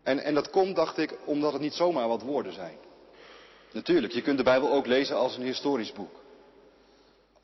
En, 0.02 0.18
en 0.18 0.34
dat 0.34 0.50
komt, 0.50 0.76
dacht 0.76 0.98
ik, 0.98 1.14
omdat 1.24 1.52
het 1.52 1.62
niet 1.62 1.74
zomaar 1.74 2.08
wat 2.08 2.22
woorden 2.22 2.52
zijn. 2.52 2.78
Natuurlijk, 3.72 4.12
je 4.12 4.22
kunt 4.22 4.36
de 4.38 4.44
Bijbel 4.44 4.72
ook 4.72 4.86
lezen 4.86 5.16
als 5.16 5.36
een 5.36 5.42
historisch 5.42 5.92
boek. 5.92 6.20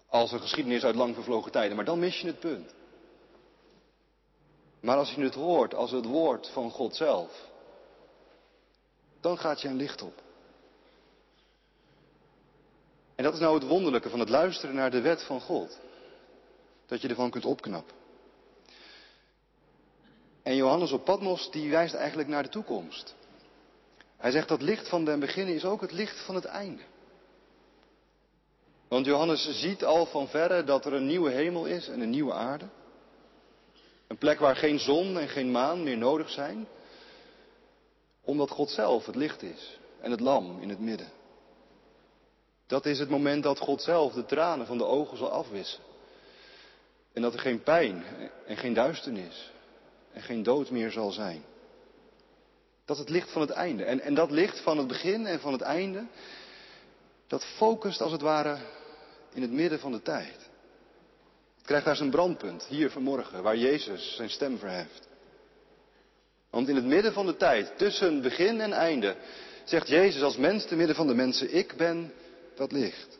Als 0.09 0.33
een 0.33 0.41
geschiedenis 0.41 0.85
uit 0.85 0.95
lang 0.95 1.15
vervlogen 1.15 1.53
tijden, 1.53 1.77
maar 1.77 1.85
dan 1.85 1.99
mis 1.99 2.21
je 2.21 2.27
het 2.27 2.41
punt. 2.41 2.75
Maar 4.81 4.97
als 4.97 5.13
je 5.13 5.23
het 5.23 5.35
hoort 5.35 5.75
als 5.75 5.91
het 5.91 6.05
woord 6.05 6.49
van 6.49 6.71
God 6.71 6.97
zelf, 6.97 7.51
dan 9.21 9.39
gaat 9.39 9.61
je 9.61 9.69
een 9.69 9.77
licht 9.77 10.03
op. 10.03 10.23
En 13.15 13.25
dat 13.25 13.35
is 13.35 13.41
nou 13.41 13.55
het 13.55 13.69
wonderlijke 13.69 14.11
van 14.11 14.21
het 14.21 14.29
luisteren 14.29 14.75
naar 14.75 14.91
de 14.91 15.01
wet 15.01 15.23
van 15.23 15.41
God. 15.41 15.79
Dat 16.93 17.01
je 17.01 17.09
ervan 17.09 17.31
kunt 17.31 17.45
opknappen. 17.45 17.95
En 20.43 20.57
Johannes 20.57 20.93
op 20.93 21.05
Patmos, 21.05 21.51
die 21.51 21.71
wijst 21.71 21.95
eigenlijk 21.95 22.29
naar 22.29 22.43
de 22.43 22.49
toekomst. 22.49 23.15
Hij 24.17 24.31
zegt 24.31 24.49
dat 24.49 24.63
licht 24.63 24.89
van 24.89 25.05
den 25.05 25.21
beginnen 25.21 25.55
is 25.55 25.65
ook 25.65 25.81
het 25.81 25.93
licht 25.93 26.25
van 26.25 26.35
het 26.35 26.45
einde. 26.45 26.83
Want 28.89 29.07
Johannes 29.07 29.61
ziet 29.61 29.85
al 29.85 30.07
van 30.07 30.29
verre 30.29 30.65
dat 30.65 30.85
er 30.85 30.93
een 30.93 31.07
nieuwe 31.07 31.31
hemel 31.31 31.65
is 31.67 31.89
en 31.89 32.01
een 32.01 32.11
nieuwe 32.11 32.33
aarde. 32.33 32.69
Een 34.07 34.19
plek 34.19 34.39
waar 34.39 34.57
geen 34.57 34.79
zon 34.79 35.19
en 35.19 35.29
geen 35.29 35.51
maan 35.51 35.83
meer 35.83 35.99
nodig 35.99 36.31
zijn. 36.31 36.69
Omdat 38.21 38.51
God 38.51 38.71
zelf 38.71 39.07
het 39.07 39.17
licht 39.17 39.43
is 39.43 39.79
en 40.01 40.11
het 40.11 40.21
lam 40.21 40.61
in 40.61 40.69
het 40.69 40.81
midden. 40.81 41.09
Dat 42.67 42.87
is 42.87 42.99
het 42.99 43.09
moment 43.09 43.43
dat 43.43 43.59
God 43.59 43.83
zelf 43.83 44.13
de 44.13 44.25
tranen 44.25 44.67
van 44.67 44.79
de 44.79 44.85
ogen 44.87 45.17
zal 45.17 45.31
afwissen. 45.31 45.91
En 47.12 47.23
dat 47.23 47.33
er 47.33 47.40
geen 47.40 47.62
pijn 47.62 48.04
en 48.47 48.57
geen 48.57 48.75
duisternis 48.75 49.50
en 50.12 50.23
geen 50.23 50.42
dood 50.42 50.71
meer 50.71 50.90
zal 50.90 51.11
zijn. 51.11 51.42
Dat 52.85 52.99
het 52.99 53.09
licht 53.09 53.31
van 53.31 53.40
het 53.40 53.50
einde. 53.50 53.85
En, 53.85 54.00
en 54.00 54.14
dat 54.14 54.31
licht 54.31 54.61
van 54.61 54.78
het 54.78 54.87
begin 54.87 55.26
en 55.26 55.40
van 55.40 55.52
het 55.52 55.61
einde, 55.61 56.07
dat 57.26 57.45
focust 57.45 58.00
als 58.00 58.12
het 58.12 58.21
ware 58.21 58.59
in 59.35 59.42
het 59.42 59.50
midden 59.50 59.78
van 59.78 59.92
de 59.92 60.02
tijd. 60.02 60.50
Het 61.57 61.66
krijgt 61.66 61.85
daar 61.85 61.97
zijn 61.97 62.11
brandpunt, 62.11 62.64
hier 62.64 62.90
vanmorgen, 62.90 63.42
waar 63.42 63.57
Jezus 63.57 64.14
zijn 64.16 64.31
stem 64.31 64.59
verheft. 64.59 65.09
Want 66.50 66.69
in 66.69 66.76
het 66.76 66.85
midden 66.85 67.12
van 67.12 67.26
de 67.26 67.37
tijd, 67.37 67.78
tussen 67.78 68.23
begin 68.23 68.61
en 68.61 68.73
einde, 68.73 69.16
zegt 69.64 69.88
Jezus 69.88 70.23
als 70.23 70.37
mens 70.37 70.66
te 70.66 70.76
midden 70.76 70.97
van 70.97 71.07
de 71.07 71.14
mensen, 71.14 71.54
ik 71.54 71.76
ben 71.76 72.12
dat 72.54 72.73
licht. 72.73 73.19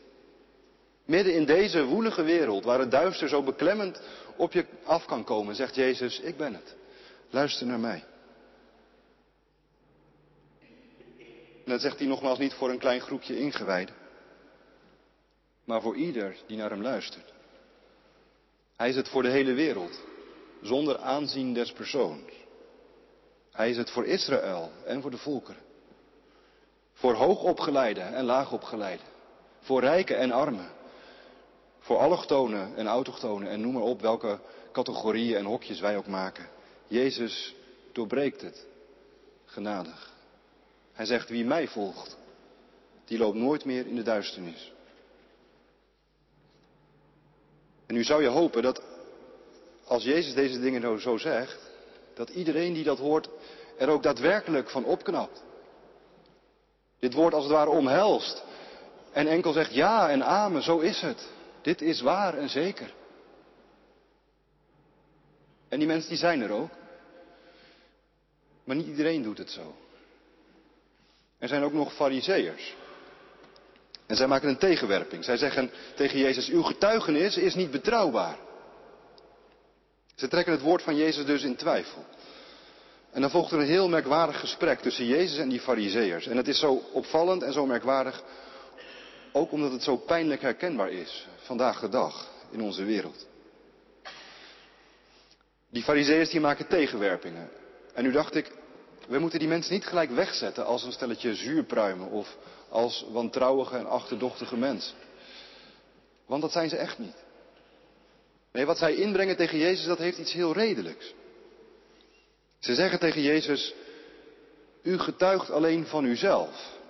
Midden 1.05 1.33
in 1.33 1.45
deze 1.45 1.83
woelige 1.83 2.23
wereld, 2.23 2.63
waar 2.63 2.79
het 2.79 2.91
duister 2.91 3.29
zo 3.29 3.43
beklemmend 3.43 4.01
op 4.35 4.53
je 4.53 4.65
af 4.83 5.05
kan 5.05 5.23
komen, 5.23 5.55
zegt 5.55 5.75
Jezus, 5.75 6.19
ik 6.19 6.37
ben 6.37 6.53
het. 6.53 6.75
Luister 7.29 7.67
naar 7.67 7.79
mij. 7.79 8.03
En 11.65 11.71
dat 11.71 11.81
zegt 11.81 11.97
hij 11.97 12.07
nogmaals 12.07 12.39
niet 12.39 12.53
voor 12.53 12.69
een 12.69 12.79
klein 12.79 13.01
groepje 13.01 13.39
ingewijden, 13.39 13.95
maar 15.63 15.81
voor 15.81 15.95
ieder 15.95 16.35
die 16.47 16.57
naar 16.57 16.69
hem 16.69 16.81
luistert. 16.81 17.33
Hij 18.75 18.89
is 18.89 18.95
het 18.95 19.09
voor 19.09 19.21
de 19.21 19.29
hele 19.29 19.53
wereld, 19.53 19.99
zonder 20.61 20.97
aanzien 20.97 21.53
des 21.53 21.71
persoons. 21.71 22.31
Hij 23.51 23.69
is 23.69 23.77
het 23.77 23.89
voor 23.89 24.05
Israël 24.05 24.71
en 24.85 25.01
voor 25.01 25.11
de 25.11 25.17
volkeren. 25.17 25.61
Voor 26.93 27.13
hoogopgeleiden 27.13 28.13
en 28.13 28.25
laagopgeleiden. 28.25 29.05
Voor 29.59 29.81
rijken 29.81 30.17
en 30.17 30.31
armen. 30.31 30.69
Voor 31.83 31.97
allochtonen 31.97 32.75
en 32.75 32.87
autochtonen 32.87 33.49
en 33.49 33.61
noem 33.61 33.73
maar 33.73 33.81
op 33.81 34.01
welke 34.01 34.39
categorieën 34.71 35.37
en 35.37 35.45
hokjes 35.45 35.79
wij 35.79 35.97
ook 35.97 36.07
maken. 36.07 36.49
Jezus 36.87 37.55
doorbreekt 37.91 38.41
het. 38.41 38.65
Genadig. 39.45 40.13
Hij 40.93 41.05
zegt, 41.05 41.29
wie 41.29 41.45
mij 41.45 41.67
volgt, 41.67 42.17
die 43.05 43.17
loopt 43.17 43.37
nooit 43.37 43.65
meer 43.65 43.87
in 43.87 43.95
de 43.95 44.03
duisternis. 44.03 44.71
En 47.85 47.95
nu 47.95 48.03
zou 48.03 48.21
je 48.21 48.29
hopen 48.29 48.61
dat 48.61 48.81
als 49.85 50.03
Jezus 50.03 50.33
deze 50.33 50.59
dingen 50.59 50.81
nou 50.81 50.99
zo 50.99 51.17
zegt, 51.17 51.59
dat 52.13 52.29
iedereen 52.29 52.73
die 52.73 52.83
dat 52.83 52.97
hoort 52.97 53.29
er 53.77 53.89
ook 53.89 54.03
daadwerkelijk 54.03 54.69
van 54.69 54.85
opknapt. 54.85 55.43
Dit 56.99 57.13
woord 57.13 57.33
als 57.33 57.43
het 57.43 57.53
ware 57.53 57.69
omhelst 57.69 58.43
en 59.11 59.27
enkel 59.27 59.51
zegt 59.51 59.73
ja 59.73 60.09
en 60.09 60.23
amen, 60.23 60.63
zo 60.63 60.79
is 60.79 61.01
het. 61.01 61.31
Dit 61.63 61.81
is 61.81 62.01
waar 62.01 62.37
en 62.37 62.49
zeker. 62.49 62.93
En 65.69 65.79
die 65.79 65.87
mensen 65.87 66.09
die 66.09 66.17
zijn 66.17 66.41
er 66.41 66.51
ook. 66.51 66.71
Maar 68.63 68.75
niet 68.75 68.87
iedereen 68.87 69.23
doet 69.23 69.37
het 69.37 69.49
zo. 69.49 69.75
Er 71.37 71.47
zijn 71.47 71.63
ook 71.63 71.73
nog 71.73 71.93
fariseërs. 71.93 72.75
En 74.05 74.15
zij 74.15 74.27
maken 74.27 74.49
een 74.49 74.57
tegenwerping. 74.57 75.23
Zij 75.23 75.37
zeggen 75.37 75.71
tegen 75.95 76.19
Jezus, 76.19 76.49
uw 76.49 76.61
getuigenis 76.61 77.37
is 77.37 77.55
niet 77.55 77.71
betrouwbaar. 77.71 78.37
Ze 80.15 80.27
trekken 80.27 80.53
het 80.53 80.61
woord 80.61 80.81
van 80.81 80.95
Jezus 80.95 81.25
dus 81.25 81.43
in 81.43 81.55
twijfel. 81.55 82.05
En 83.11 83.21
dan 83.21 83.29
volgt 83.29 83.51
er 83.51 83.59
een 83.59 83.65
heel 83.65 83.89
merkwaardig 83.89 84.39
gesprek 84.39 84.79
tussen 84.79 85.05
Jezus 85.05 85.37
en 85.37 85.49
die 85.49 85.59
fariseërs. 85.59 86.27
En 86.27 86.37
het 86.37 86.47
is 86.47 86.59
zo 86.59 86.81
opvallend 86.91 87.43
en 87.43 87.53
zo 87.53 87.65
merkwaardig, 87.65 88.23
ook 89.33 89.51
omdat 89.51 89.71
het 89.71 89.83
zo 89.83 89.97
pijnlijk 89.97 90.41
herkenbaar 90.41 90.91
is, 90.91 91.27
vandaag 91.37 91.79
de 91.79 91.89
dag. 91.89 92.31
in 92.51 92.61
onze 92.61 92.83
wereld. 92.83 93.25
Die 95.69 95.83
fariseeërs 95.83 96.29
die 96.29 96.39
maken 96.39 96.67
tegenwerpingen. 96.67 97.49
En 97.93 98.03
nu 98.03 98.11
dacht 98.11 98.35
ik, 98.35 98.51
we 99.07 99.19
moeten 99.19 99.39
die 99.39 99.47
mensen 99.47 99.73
niet 99.73 99.85
gelijk 99.85 100.11
wegzetten 100.11 100.65
als 100.65 100.83
een 100.83 100.91
stelletje 100.91 101.35
zuurpruimen 101.35 102.09
of 102.09 102.37
als 102.69 103.05
wantrouwige 103.11 103.77
en 103.77 103.87
achterdochtige 103.87 104.57
mensen. 104.57 104.95
Want 106.25 106.41
dat 106.41 106.51
zijn 106.51 106.69
ze 106.69 106.77
echt 106.77 106.97
niet. 106.99 107.23
Nee, 108.51 108.65
wat 108.65 108.77
zij 108.77 108.95
inbrengen 108.95 109.35
tegen 109.35 109.57
Jezus, 109.57 109.85
dat 109.85 109.97
heeft 109.97 110.17
iets 110.17 110.33
heel 110.33 110.53
redelijks. 110.53 111.13
Ze 112.59 112.75
zeggen 112.75 112.99
tegen 112.99 113.21
Jezus, 113.21 113.73
u 114.81 114.99
getuigt 114.99 115.49
alleen 115.49 115.85
van 115.85 116.05
uzelf. 116.05 116.81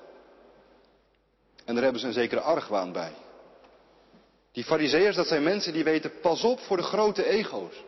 En 1.65 1.73
daar 1.73 1.83
hebben 1.83 2.01
ze 2.01 2.07
een 2.07 2.13
zekere 2.13 2.41
argwaan 2.41 2.91
bij. 2.91 3.13
Die 4.51 4.63
fariseërs, 4.63 5.15
dat 5.15 5.27
zijn 5.27 5.43
mensen 5.43 5.73
die 5.73 5.83
weten, 5.83 6.19
pas 6.21 6.43
op 6.43 6.59
voor 6.59 6.77
de 6.77 6.83
grote 6.83 7.25
ego's. 7.25 7.83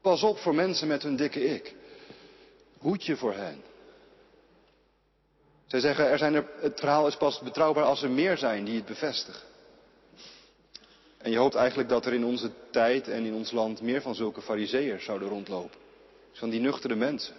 Pas 0.00 0.22
op 0.22 0.38
voor 0.38 0.54
mensen 0.54 0.88
met 0.88 1.02
hun 1.02 1.16
dikke 1.16 1.44
ik. 1.44 1.74
Hoed 2.78 3.04
je 3.04 3.16
voor 3.16 3.34
hen. 3.34 3.62
Zij 5.66 5.80
zeggen, 5.80 6.08
er 6.08 6.18
zijn 6.18 6.34
er, 6.34 6.46
het 6.60 6.80
verhaal 6.80 7.06
is 7.06 7.16
pas 7.16 7.40
betrouwbaar 7.40 7.84
als 7.84 8.02
er 8.02 8.10
meer 8.10 8.36
zijn 8.38 8.64
die 8.64 8.76
het 8.76 8.86
bevestigen. 8.86 9.46
En 11.18 11.30
je 11.30 11.38
hoopt 11.38 11.54
eigenlijk 11.54 11.88
dat 11.88 12.06
er 12.06 12.12
in 12.12 12.24
onze 12.24 12.50
tijd 12.70 13.08
en 13.08 13.24
in 13.24 13.34
ons 13.34 13.50
land 13.50 13.80
meer 13.80 14.02
van 14.02 14.14
zulke 14.14 14.42
fariseërs 14.42 15.04
zouden 15.04 15.28
rondlopen. 15.28 15.78
Van 16.32 16.50
die 16.50 16.60
nuchtere 16.60 16.94
mensen. 16.94 17.34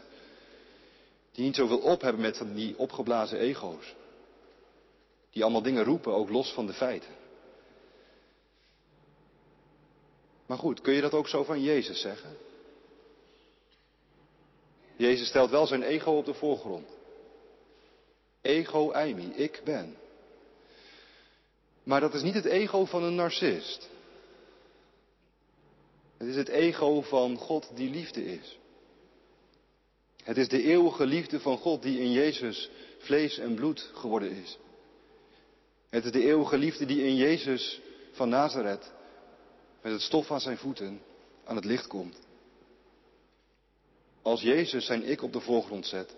Die 1.31 1.43
niet 1.45 1.55
zoveel 1.55 1.79
op 1.79 2.01
hebben 2.01 2.21
met 2.21 2.41
die 2.53 2.77
opgeblazen 2.77 3.39
ego's. 3.39 3.95
Die 5.31 5.43
allemaal 5.43 5.61
dingen 5.61 5.83
roepen, 5.83 6.13
ook 6.13 6.29
los 6.29 6.53
van 6.53 6.65
de 6.65 6.73
feiten. 6.73 7.17
Maar 10.45 10.57
goed, 10.57 10.81
kun 10.81 10.93
je 10.93 11.01
dat 11.01 11.13
ook 11.13 11.27
zo 11.27 11.43
van 11.43 11.61
Jezus 11.61 12.01
zeggen? 12.01 12.37
Jezus 14.95 15.27
stelt 15.27 15.49
wel 15.49 15.67
zijn 15.67 15.83
ego 15.83 16.11
op 16.11 16.25
de 16.25 16.33
voorgrond. 16.33 16.87
Ego 18.41 18.91
eimi, 18.91 19.31
ik 19.35 19.61
ben. 19.63 19.95
Maar 21.83 21.99
dat 21.99 22.13
is 22.13 22.21
niet 22.21 22.33
het 22.33 22.45
ego 22.45 22.85
van 22.85 23.03
een 23.03 23.15
narcist. 23.15 23.89
Het 26.17 26.27
is 26.27 26.35
het 26.35 26.47
ego 26.47 27.01
van 27.01 27.37
God 27.37 27.71
die 27.75 27.89
liefde 27.89 28.25
is. 28.25 28.57
Het 30.23 30.37
is 30.37 30.47
de 30.47 30.63
eeuwige 30.63 31.05
liefde 31.05 31.39
van 31.39 31.57
God 31.57 31.81
die 31.81 31.99
in 31.99 32.11
Jezus 32.11 32.69
vlees 32.97 33.37
en 33.37 33.55
bloed 33.55 33.91
geworden 33.93 34.31
is. 34.31 34.57
Het 35.89 36.05
is 36.05 36.11
de 36.11 36.23
eeuwige 36.23 36.57
liefde 36.57 36.85
die 36.85 37.03
in 37.03 37.15
Jezus 37.15 37.81
van 38.11 38.29
Nazareth 38.29 38.91
met 39.81 39.91
het 39.91 40.01
stof 40.01 40.31
aan 40.31 40.41
zijn 40.41 40.57
voeten 40.57 41.01
aan 41.43 41.55
het 41.55 41.65
licht 41.65 41.87
komt. 41.87 42.17
Als 44.21 44.41
Jezus 44.41 44.85
zijn 44.85 45.03
ik 45.03 45.21
op 45.21 45.33
de 45.33 45.39
voorgrond 45.39 45.85
zet, 45.85 46.15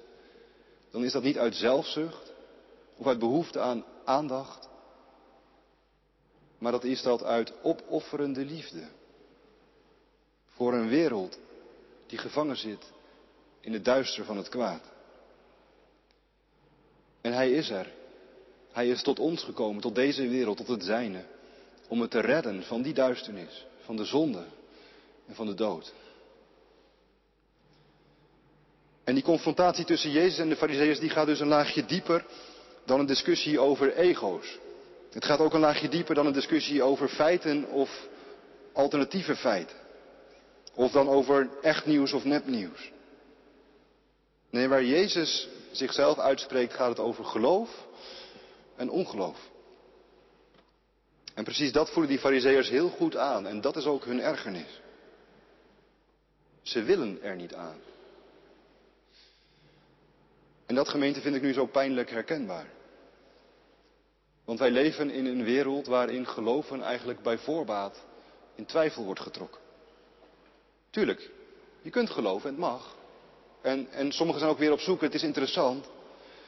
dan 0.92 1.04
is 1.04 1.12
dat 1.12 1.24
niet 1.24 1.38
uit 1.38 1.56
zelfzucht 1.56 2.34
of 2.96 3.08
uit 3.08 3.20
behoefte 3.20 3.60
aan 3.60 3.86
aandacht, 4.06 4.70
maar 6.58 6.72
dat 6.72 6.84
is 6.84 7.02
dat 7.02 7.24
uit 7.24 7.54
opofferende 7.64 8.46
liefde 8.46 8.88
voor 10.46 10.74
een 10.74 10.88
wereld 10.90 11.40
die 12.08 12.18
gevangen 12.18 12.58
zit 12.58 12.92
in 13.60 13.74
het 13.74 13.86
duister 13.86 14.26
van 14.26 14.38
het 14.38 14.50
kwaad. 14.50 14.84
En 17.22 17.34
Hij 17.34 17.52
is 17.52 17.70
er. 17.70 18.00
Hij 18.72 18.90
is 18.90 19.02
tot 19.02 19.20
ons 19.20 19.44
gekomen, 19.44 19.82
tot 19.82 19.96
deze 19.96 20.28
wereld, 20.28 20.58
tot 20.58 20.68
het 20.68 20.84
zijne, 20.84 21.24
om 21.88 22.02
het 22.02 22.12
te 22.12 22.20
redden 22.20 22.64
van 22.64 22.82
die 22.82 22.94
duisternis, 22.94 23.66
van 23.86 23.96
de 23.96 24.06
zonde 24.06 24.44
en 25.28 25.36
van 25.36 25.46
de 25.46 25.54
dood. 25.54 25.94
En 29.04 29.14
die 29.14 29.24
confrontatie 29.24 29.86
tussen 29.86 30.12
Jezus 30.12 30.40
en 30.40 30.50
de 30.50 30.56
Farizeeërs 30.56 31.00
die 31.00 31.10
gaat 31.10 31.26
dus 31.26 31.40
een 31.40 31.48
laagje 31.48 31.86
dieper 31.86 32.26
dan 32.86 33.00
een 33.00 33.06
discussie 33.06 33.60
over 33.60 33.96
ego's. 33.96 34.58
Het 35.12 35.26
gaat 35.26 35.40
ook 35.40 35.54
een 35.54 35.60
laagje 35.60 35.90
dieper 35.90 36.16
dan 36.16 36.26
een 36.26 36.34
discussie 36.34 36.84
over 36.84 37.10
feiten 37.10 37.70
of 37.70 38.08
alternatieve 38.74 39.36
feiten. 39.36 39.76
Of 40.74 40.92
dan 40.92 41.10
over 41.10 41.50
echt 41.62 41.86
nieuws 41.86 42.14
of 42.14 42.24
nepnieuws. 42.24 42.92
Nee, 44.50 44.68
waar 44.68 44.84
Jezus 44.84 45.48
zichzelf 45.72 46.18
uitspreekt 46.18 46.74
gaat 46.74 46.90
het 46.90 47.00
over 47.00 47.26
geloof 47.26 47.70
en 48.82 48.90
ongeloof. 48.90 49.50
En 51.34 51.44
precies 51.44 51.72
dat 51.72 51.90
voelen 51.90 52.12
die 52.12 52.20
fariseërs 52.20 52.70
heel 52.70 52.90
goed 52.90 53.16
aan 53.18 53.48
en 53.48 53.62
dat 53.62 53.76
is 53.76 53.86
ook 53.86 54.06
hun 54.06 54.22
ergernis. 54.22 54.82
Ze 56.62 56.84
willen 56.84 57.22
er 57.22 57.36
niet 57.36 57.54
aan. 57.54 57.80
En 60.66 60.76
dat 60.76 60.90
gemeente 60.90 61.22
vind 61.22 61.36
ik 61.36 61.42
nu 61.42 61.54
zo 61.54 61.66
pijnlijk 61.66 62.10
herkenbaar. 62.10 62.68
Want 64.46 64.60
wij 64.60 64.72
leven 64.72 65.10
in 65.10 65.26
een 65.26 65.44
wereld 65.44 65.88
waarin 65.88 66.28
geloven 66.28 66.82
eigenlijk 66.82 67.22
bij 67.22 67.38
voorbaat 67.38 68.04
in 68.56 68.66
twijfel 68.66 69.04
wordt 69.04 69.20
getrokken. 69.20 69.62
Tuurlijk, 70.90 71.30
je 71.82 71.90
kunt 71.90 72.10
geloven 72.10 72.50
en 72.50 72.56
het 72.56 72.64
mag. 72.64 72.96
En, 73.62 73.92
en 73.92 74.12
sommigen 74.12 74.42
zijn 74.42 74.52
ook 74.52 74.60
weer 74.60 74.72
op 74.72 74.80
zoek, 74.80 75.02
het 75.02 75.14
is 75.14 75.24
interessant. 75.24 75.90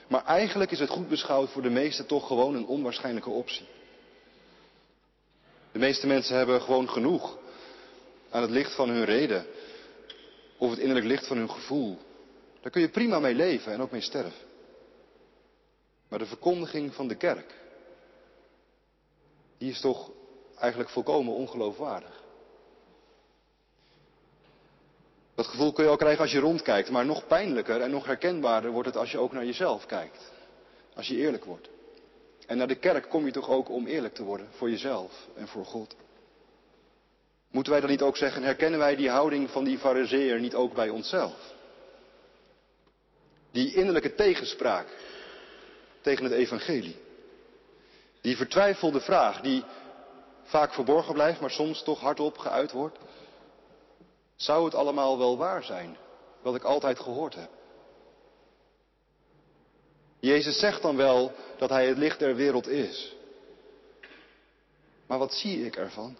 Maar 0.07 0.25
eigenlijk 0.25 0.71
is 0.71 0.79
het 0.79 0.89
goed 0.89 1.09
beschouwd 1.09 1.49
voor 1.49 1.61
de 1.61 1.69
meesten 1.69 2.05
toch 2.05 2.27
gewoon 2.27 2.55
een 2.55 2.65
onwaarschijnlijke 2.65 3.29
optie. 3.29 3.65
De 5.71 5.79
meeste 5.79 6.07
mensen 6.07 6.37
hebben 6.37 6.61
gewoon 6.61 6.89
genoeg 6.89 7.37
aan 8.29 8.41
het 8.41 8.51
licht 8.51 8.75
van 8.75 8.89
hun 8.89 9.05
reden. 9.05 9.45
Of 10.57 10.69
het 10.69 10.79
innerlijk 10.79 11.07
licht 11.07 11.27
van 11.27 11.37
hun 11.37 11.49
gevoel. 11.49 11.97
Daar 12.61 12.71
kun 12.71 12.81
je 12.81 12.89
prima 12.89 13.19
mee 13.19 13.35
leven 13.35 13.73
en 13.73 13.81
ook 13.81 13.91
mee 13.91 14.01
sterven. 14.01 14.47
Maar 16.07 16.19
de 16.19 16.25
verkondiging 16.25 16.93
van 16.93 17.07
de 17.07 17.15
kerk, 17.15 17.53
die 19.57 19.71
is 19.71 19.81
toch 19.81 20.11
eigenlijk 20.57 20.89
volkomen 20.89 21.33
ongeloofwaardig. 21.33 22.22
Dat 25.35 25.47
gevoel 25.47 25.73
kun 25.73 25.83
je 25.83 25.89
al 25.89 25.97
krijgen 25.97 26.21
als 26.21 26.31
je 26.31 26.39
rondkijkt, 26.39 26.89
maar 26.89 27.05
nog 27.05 27.27
pijnlijker 27.27 27.81
en 27.81 27.91
nog 27.91 28.05
herkenbaarder 28.05 28.71
wordt 28.71 28.87
het 28.87 28.97
als 28.97 29.11
je 29.11 29.17
ook 29.17 29.31
naar 29.31 29.45
jezelf 29.45 29.85
kijkt. 29.85 30.31
Als 30.95 31.07
je 31.07 31.15
eerlijk 31.15 31.45
wordt. 31.45 31.69
En 32.47 32.57
naar 32.57 32.67
de 32.67 32.75
kerk 32.75 33.09
kom 33.09 33.25
je 33.25 33.31
toch 33.31 33.49
ook 33.49 33.69
om 33.69 33.87
eerlijk 33.87 34.13
te 34.13 34.23
worden 34.23 34.47
voor 34.51 34.69
jezelf 34.69 35.27
en 35.35 35.47
voor 35.47 35.65
God. 35.65 35.95
Moeten 37.51 37.71
wij 37.71 37.81
dan 37.81 37.89
niet 37.89 38.01
ook 38.01 38.17
zeggen, 38.17 38.43
herkennen 38.43 38.79
wij 38.79 38.95
die 38.95 39.09
houding 39.09 39.49
van 39.49 39.63
die 39.63 39.77
fariseer 39.77 40.39
niet 40.39 40.55
ook 40.55 40.73
bij 40.73 40.89
onszelf? 40.89 41.53
Die 43.51 43.73
innerlijke 43.73 44.15
tegenspraak 44.15 44.87
tegen 46.01 46.23
het 46.23 46.33
evangelie. 46.33 46.95
Die 48.21 48.37
vertwijfelde 48.37 49.01
vraag 49.01 49.41
die 49.41 49.63
vaak 50.43 50.73
verborgen 50.73 51.13
blijft, 51.13 51.39
maar 51.39 51.51
soms 51.51 51.83
toch 51.83 51.99
hardop 51.99 52.37
geuit 52.37 52.71
wordt. 52.71 52.97
Zou 54.43 54.65
het 54.65 54.75
allemaal 54.75 55.17
wel 55.17 55.38
waar 55.38 55.63
zijn, 55.63 55.97
wat 56.41 56.56
ik 56.56 56.63
altijd 56.63 56.99
gehoord 56.99 57.36
heb? 57.36 57.49
Jezus 60.19 60.60
zegt 60.60 60.82
dan 60.82 60.95
wel 60.95 61.32
dat 61.58 61.69
Hij 61.69 61.88
het 61.88 61.97
licht 61.97 62.19
der 62.19 62.36
wereld 62.36 62.67
is. 62.67 63.15
Maar 65.06 65.17
wat 65.17 65.34
zie 65.34 65.65
ik 65.65 65.75
ervan? 65.75 66.17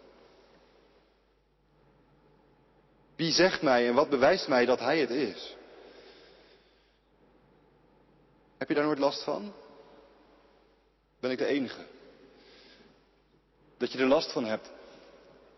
Wie 3.16 3.32
zegt 3.32 3.62
mij 3.62 3.88
en 3.88 3.94
wat 3.94 4.10
bewijst 4.10 4.48
mij 4.48 4.66
dat 4.66 4.80
Hij 4.80 5.00
het 5.00 5.10
is? 5.10 5.56
Heb 8.58 8.68
je 8.68 8.74
daar 8.74 8.86
nooit 8.86 9.00
last 9.00 9.24
van? 9.24 9.54
Ben 11.20 11.32
ik 11.32 11.38
de 11.38 11.46
enige? 11.46 11.86
Dat 13.78 13.92
je 13.92 13.98
er 13.98 14.08
last 14.08 14.32
van 14.32 14.46
hebt 14.46 14.72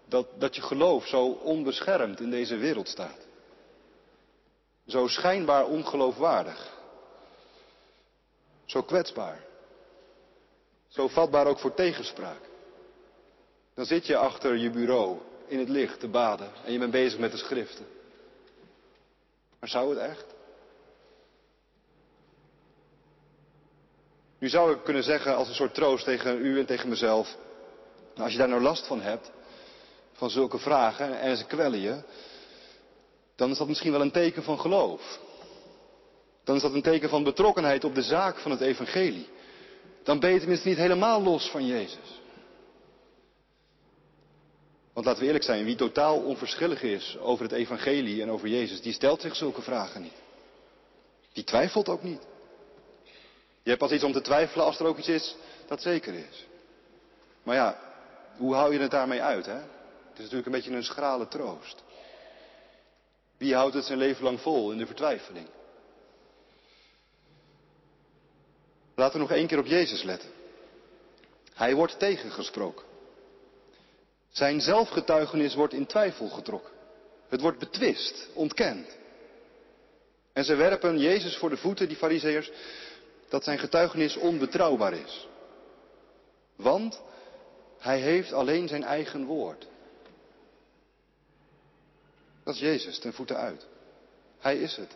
dat, 0.07 0.27
dat 0.37 0.55
je 0.55 0.61
geloof 0.61 1.07
zo 1.07 1.25
onbeschermd 1.25 2.19
in 2.19 2.29
deze 2.29 2.57
wereld 2.57 2.87
staat. 2.87 3.27
Zo 4.87 5.07
schijnbaar 5.07 5.65
ongeloofwaardig. 5.65 6.73
Zo 8.65 8.83
kwetsbaar. 8.83 9.43
Zo 10.87 11.07
vatbaar 11.07 11.47
ook 11.47 11.59
voor 11.59 11.73
tegenspraak. 11.73 12.41
Dan 13.73 13.85
zit 13.85 14.05
je 14.05 14.17
achter 14.17 14.55
je 14.55 14.69
bureau 14.69 15.17
in 15.47 15.59
het 15.59 15.69
licht 15.69 15.99
te 15.99 16.07
baden 16.07 16.51
en 16.65 16.71
je 16.71 16.79
bent 16.79 16.91
bezig 16.91 17.19
met 17.19 17.31
de 17.31 17.37
schriften. 17.37 17.85
Maar 19.59 19.69
zou 19.69 19.89
het 19.89 19.99
echt? 19.99 20.25
Nu 24.39 24.49
zou 24.49 24.73
ik 24.73 24.83
kunnen 24.83 25.03
zeggen 25.03 25.35
als 25.35 25.47
een 25.47 25.55
soort 25.55 25.73
troost 25.73 26.03
tegen 26.03 26.45
u 26.45 26.59
en 26.59 26.65
tegen 26.65 26.89
mezelf. 26.89 27.35
Nou, 28.13 28.23
als 28.23 28.31
je 28.31 28.37
daar 28.37 28.49
nou 28.49 28.61
last 28.61 28.87
van 28.87 29.01
hebt, 29.01 29.31
van 30.15 30.29
zulke 30.29 30.57
vragen 30.57 31.19
en 31.19 31.37
ze 31.37 31.45
kwellen 31.45 31.79
je, 31.79 32.03
dan 33.35 33.51
is 33.51 33.57
dat 33.57 33.67
misschien 33.67 33.91
wel 33.91 34.01
een 34.01 34.11
teken 34.11 34.43
van 34.43 34.59
geloof. 34.59 35.19
Dan 36.43 36.55
is 36.55 36.61
dat 36.61 36.73
een 36.73 36.81
teken 36.81 37.09
van 37.09 37.23
betrokkenheid 37.23 37.83
op 37.83 37.95
de 37.95 38.01
zaak 38.01 38.37
van 38.37 38.51
het 38.51 38.61
evangelie. 38.61 39.27
Dan 40.03 40.19
ben 40.19 40.31
je 40.31 40.39
tenminste 40.39 40.67
niet 40.67 40.77
helemaal 40.77 41.21
los 41.21 41.49
van 41.49 41.65
Jezus. 41.65 42.21
Want 44.93 45.05
laten 45.05 45.21
we 45.21 45.27
eerlijk 45.27 45.45
zijn, 45.45 45.65
wie 45.65 45.75
totaal 45.75 46.17
onverschillig 46.17 46.81
is 46.81 47.17
over 47.17 47.43
het 47.43 47.53
evangelie 47.53 48.21
en 48.21 48.31
over 48.31 48.47
Jezus, 48.47 48.81
die 48.81 48.93
stelt 48.93 49.21
zich 49.21 49.35
zulke 49.35 49.61
vragen 49.61 50.01
niet. 50.01 50.21
Die 51.33 51.43
twijfelt 51.43 51.89
ook 51.89 52.03
niet. 52.03 52.21
Je 53.63 53.69
hebt 53.69 53.79
pas 53.79 53.91
iets 53.91 54.03
om 54.03 54.11
te 54.11 54.21
twijfelen 54.21 54.65
als 54.65 54.79
er 54.79 54.85
ook 54.85 54.97
iets 54.97 55.07
is 55.07 55.35
dat 55.67 55.81
zeker 55.81 56.13
is. 56.13 56.45
Maar 57.43 57.55
ja, 57.55 57.79
hoe 58.37 58.53
hou 58.53 58.73
je 58.73 58.79
het 58.79 58.91
daarmee 58.91 59.21
uit, 59.21 59.45
hè? 59.45 59.74
Het 60.15 60.23
is 60.23 60.31
natuurlijk 60.31 60.55
een 60.55 60.61
beetje 60.61 60.77
een 60.77 60.93
schrale 60.93 61.27
troost. 61.27 61.83
Wie 63.37 63.55
houdt 63.55 63.73
het 63.73 63.85
zijn 63.85 63.97
leven 63.97 64.23
lang 64.23 64.41
vol 64.41 64.71
in 64.71 64.77
de 64.77 64.85
vertwijfeling? 64.85 65.47
Laten 68.95 69.13
we 69.13 69.19
nog 69.19 69.31
één 69.31 69.47
keer 69.47 69.59
op 69.59 69.65
Jezus 69.65 70.03
letten. 70.03 70.29
Hij 71.53 71.75
wordt 71.75 71.99
tegengesproken. 71.99 72.85
Zijn 74.31 74.61
zelfgetuigenis 74.61 75.55
wordt 75.55 75.73
in 75.73 75.85
twijfel 75.85 76.27
getrokken. 76.29 76.71
Het 77.27 77.41
wordt 77.41 77.59
betwist, 77.59 78.29
ontkend. 78.33 78.97
En 80.33 80.43
ze 80.43 80.55
werpen 80.55 80.99
Jezus 80.99 81.37
voor 81.37 81.49
de 81.49 81.57
voeten, 81.57 81.87
die 81.87 81.97
fariseërs, 81.97 82.51
dat 83.29 83.43
zijn 83.43 83.59
getuigenis 83.59 84.15
onbetrouwbaar 84.15 84.93
is. 84.93 85.27
Want 86.55 87.01
hij 87.79 87.99
heeft 87.99 88.33
alleen 88.33 88.67
zijn 88.67 88.83
eigen 88.83 89.25
woord. 89.25 89.67
Dat 92.45 92.53
is 92.53 92.59
Jezus 92.59 92.99
ten 92.99 93.13
voeten 93.13 93.37
uit. 93.37 93.65
Hij 94.39 94.57
is 94.57 94.75
het. 94.75 94.95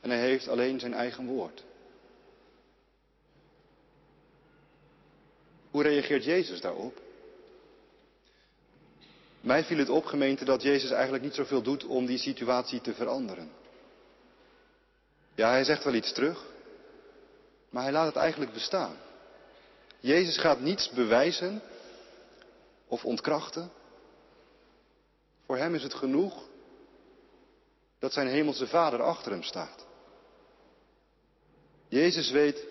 En 0.00 0.10
hij 0.10 0.18
heeft 0.18 0.48
alleen 0.48 0.80
zijn 0.80 0.94
eigen 0.94 1.26
woord. 1.26 1.64
Hoe 5.70 5.82
reageert 5.82 6.24
Jezus 6.24 6.60
daarop? 6.60 7.00
Mij 9.40 9.64
viel 9.64 9.78
het 9.78 9.88
op, 9.88 10.04
gemeente, 10.04 10.44
dat 10.44 10.62
Jezus 10.62 10.90
eigenlijk 10.90 11.22
niet 11.22 11.34
zoveel 11.34 11.62
doet 11.62 11.84
om 11.84 12.06
die 12.06 12.18
situatie 12.18 12.80
te 12.80 12.94
veranderen. 12.94 13.50
Ja, 15.34 15.50
hij 15.50 15.64
zegt 15.64 15.84
wel 15.84 15.94
iets 15.94 16.12
terug, 16.12 16.44
maar 17.70 17.82
hij 17.82 17.92
laat 17.92 18.06
het 18.06 18.16
eigenlijk 18.16 18.52
bestaan. 18.52 18.96
Jezus 20.00 20.38
gaat 20.38 20.60
niets 20.60 20.90
bewijzen 20.90 21.62
of 22.86 23.04
ontkrachten. 23.04 23.70
Voor 25.48 25.56
hem 25.56 25.74
is 25.74 25.82
het 25.82 25.94
genoeg 25.94 26.48
dat 27.98 28.12
zijn 28.12 28.26
hemelse 28.26 28.66
vader 28.66 29.02
achter 29.02 29.32
hem 29.32 29.42
staat. 29.42 29.86
Jezus 31.88 32.30
weet, 32.30 32.66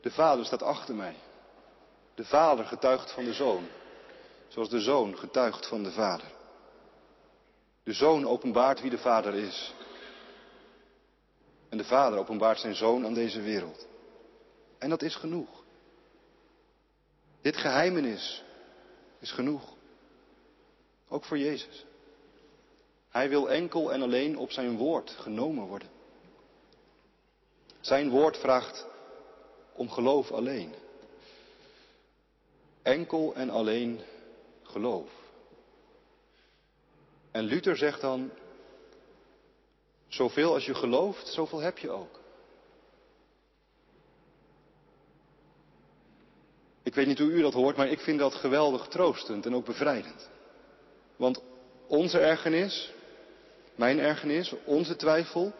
de 0.00 0.10
vader 0.10 0.44
staat 0.44 0.62
achter 0.62 0.94
mij. 0.94 1.14
De 2.14 2.24
vader 2.24 2.64
getuigt 2.64 3.12
van 3.12 3.24
de 3.24 3.32
zoon, 3.32 3.66
zoals 4.48 4.68
de 4.68 4.80
zoon 4.80 5.18
getuigt 5.18 5.66
van 5.66 5.82
de 5.82 5.90
vader. 5.90 6.26
De 7.82 7.92
zoon 7.92 8.26
openbaart 8.26 8.80
wie 8.80 8.90
de 8.90 8.98
vader 8.98 9.34
is. 9.34 9.74
En 11.68 11.78
de 11.78 11.84
vader 11.84 12.18
openbaart 12.18 12.58
zijn 12.58 12.74
zoon 12.74 13.06
aan 13.06 13.14
deze 13.14 13.40
wereld. 13.40 13.86
En 14.78 14.88
dat 14.88 15.02
is 15.02 15.14
genoeg. 15.14 15.64
Dit 17.40 17.56
geheimenis 17.56 18.44
is 19.18 19.32
genoeg. 19.32 19.80
Ook 21.12 21.24
voor 21.24 21.38
Jezus. 21.38 21.84
Hij 23.08 23.28
wil 23.28 23.50
enkel 23.50 23.92
en 23.92 24.02
alleen 24.02 24.38
op 24.38 24.50
zijn 24.50 24.76
woord 24.76 25.10
genomen 25.10 25.66
worden. 25.66 25.88
Zijn 27.80 28.10
woord 28.10 28.36
vraagt 28.36 28.86
om 29.72 29.90
geloof 29.90 30.30
alleen. 30.30 30.74
Enkel 32.82 33.34
en 33.34 33.50
alleen 33.50 34.00
geloof. 34.62 35.10
En 37.30 37.44
Luther 37.44 37.76
zegt 37.76 38.00
dan, 38.00 38.30
zoveel 40.08 40.54
als 40.54 40.64
je 40.64 40.74
gelooft, 40.74 41.26
zoveel 41.26 41.60
heb 41.60 41.78
je 41.78 41.90
ook. 41.90 42.20
Ik 46.82 46.94
weet 46.94 47.06
niet 47.06 47.18
hoe 47.18 47.30
u 47.30 47.42
dat 47.42 47.52
hoort, 47.52 47.76
maar 47.76 47.88
ik 47.88 48.00
vind 48.00 48.18
dat 48.18 48.34
geweldig 48.34 48.86
troostend 48.88 49.46
en 49.46 49.54
ook 49.54 49.64
bevrijdend. 49.64 50.30
Want 51.22 51.40
onze 51.88 52.18
ergernis, 52.18 52.92
mijn 53.74 53.98
ergernis, 53.98 54.54
onze 54.64 54.96
twijfel, 54.96 55.52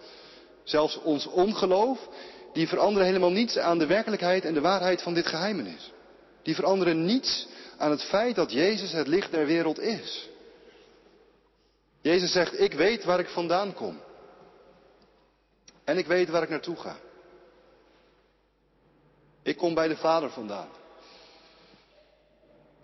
zelfs 0.64 0.96
ons 1.02 1.26
ongeloof, 1.26 2.08
die 2.52 2.68
veranderen 2.68 3.06
helemaal 3.06 3.30
niets 3.30 3.58
aan 3.58 3.78
de 3.78 3.86
werkelijkheid 3.86 4.44
en 4.44 4.54
de 4.54 4.60
waarheid 4.60 5.02
van 5.02 5.14
dit 5.14 5.26
geheimenis. 5.26 5.92
Die 6.42 6.54
veranderen 6.54 7.04
niets 7.04 7.48
aan 7.76 7.90
het 7.90 8.02
feit 8.02 8.34
dat 8.34 8.52
Jezus 8.52 8.92
het 8.92 9.06
licht 9.06 9.30
der 9.30 9.46
wereld 9.46 9.80
is. 9.80 10.28
Jezus 12.00 12.32
zegt, 12.32 12.60
ik 12.60 12.72
weet 12.72 13.04
waar 13.04 13.20
ik 13.20 13.28
vandaan 13.28 13.74
kom. 13.74 14.00
En 15.84 15.98
ik 15.98 16.06
weet 16.06 16.28
waar 16.28 16.42
ik 16.42 16.48
naartoe 16.48 16.76
ga. 16.76 16.96
Ik 19.42 19.56
kom 19.56 19.74
bij 19.74 19.88
de 19.88 19.96
Vader 19.96 20.30
vandaan. 20.30 20.68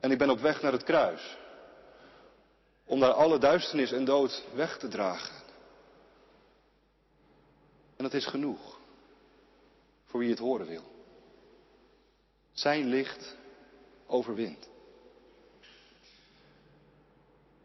En 0.01 0.11
ik 0.11 0.19
ben 0.19 0.31
op 0.31 0.41
weg 0.41 0.63
naar 0.63 0.73
het 0.73 0.85
kruis. 0.85 1.37
Om 2.89 3.01
daar 3.01 3.13
alle 3.13 3.39
duisternis 3.39 3.93
en 3.93 4.05
dood 4.05 4.45
weg 4.55 4.79
te 4.79 4.89
dragen. 4.89 5.35
En 7.97 8.05
dat 8.05 8.15
is 8.15 8.27
genoeg. 8.27 8.79
Voor 10.05 10.21
wie 10.21 10.31
het 10.31 10.39
horen 10.39 10.67
wil. 10.67 10.83
Zijn 12.53 12.87
licht 12.87 13.37
overwint. 14.07 14.69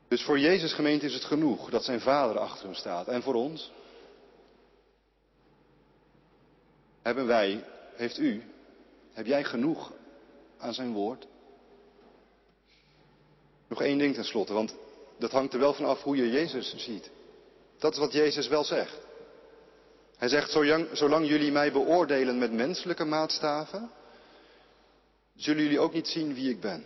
Dus 0.07 0.23
voor 0.23 0.39
Jezus 0.39 0.73
gemeente 0.73 1.05
is 1.05 1.13
het 1.13 1.23
genoeg 1.23 1.69
dat 1.69 1.83
zijn 1.83 2.01
vader 2.01 2.37
achter 2.37 2.65
hem 2.65 2.75
staat. 2.75 3.07
En 3.07 3.21
voor 3.21 3.33
ons 3.33 3.71
hebben 7.01 7.25
wij, 7.27 7.63
heeft 7.95 8.17
u, 8.17 8.43
heb 9.13 9.25
jij 9.25 9.43
genoeg 9.43 9.91
aan 10.57 10.73
zijn 10.73 10.93
woord? 10.93 11.27
Nog 13.67 13.81
één 13.81 13.97
ding 13.97 14.15
tenslotte, 14.15 14.53
want 14.53 14.75
dat 15.23 15.31
hangt 15.31 15.53
er 15.53 15.59
wel 15.59 15.73
van 15.73 15.85
af 15.85 16.01
hoe 16.01 16.15
je 16.15 16.31
Jezus 16.31 16.75
ziet. 16.77 17.09
Dat 17.79 17.91
is 17.93 17.99
wat 17.99 18.11
Jezus 18.11 18.47
wel 18.47 18.63
zegt. 18.63 18.97
Hij 20.17 20.27
zegt, 20.27 20.51
zolang, 20.51 20.87
zolang 20.91 21.27
jullie 21.27 21.51
mij 21.51 21.71
beoordelen 21.71 22.37
met 22.37 22.51
menselijke 22.51 23.05
maatstaven, 23.05 23.91
zullen 25.35 25.63
jullie 25.63 25.79
ook 25.79 25.93
niet 25.93 26.07
zien 26.07 26.33
wie 26.33 26.49
ik 26.49 26.59
ben. 26.59 26.85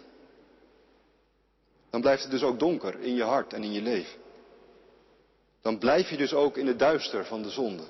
Dan 1.90 2.02
blijft 2.02 2.22
het 2.22 2.32
dus 2.32 2.44
ook 2.44 2.60
donker 2.60 3.00
in 3.00 3.16
je 3.16 3.24
hart 3.24 3.54
en 3.54 3.64
in 3.64 3.72
je 3.72 3.82
leven. 3.82 4.20
Dan 5.62 5.78
blijf 5.78 6.10
je 6.10 6.18
dus 6.18 6.34
ook 6.34 6.58
in 6.58 6.68
het 6.68 6.80
duister 6.80 7.26
van 7.26 7.42
de 7.42 7.50
zonde. 7.50 7.86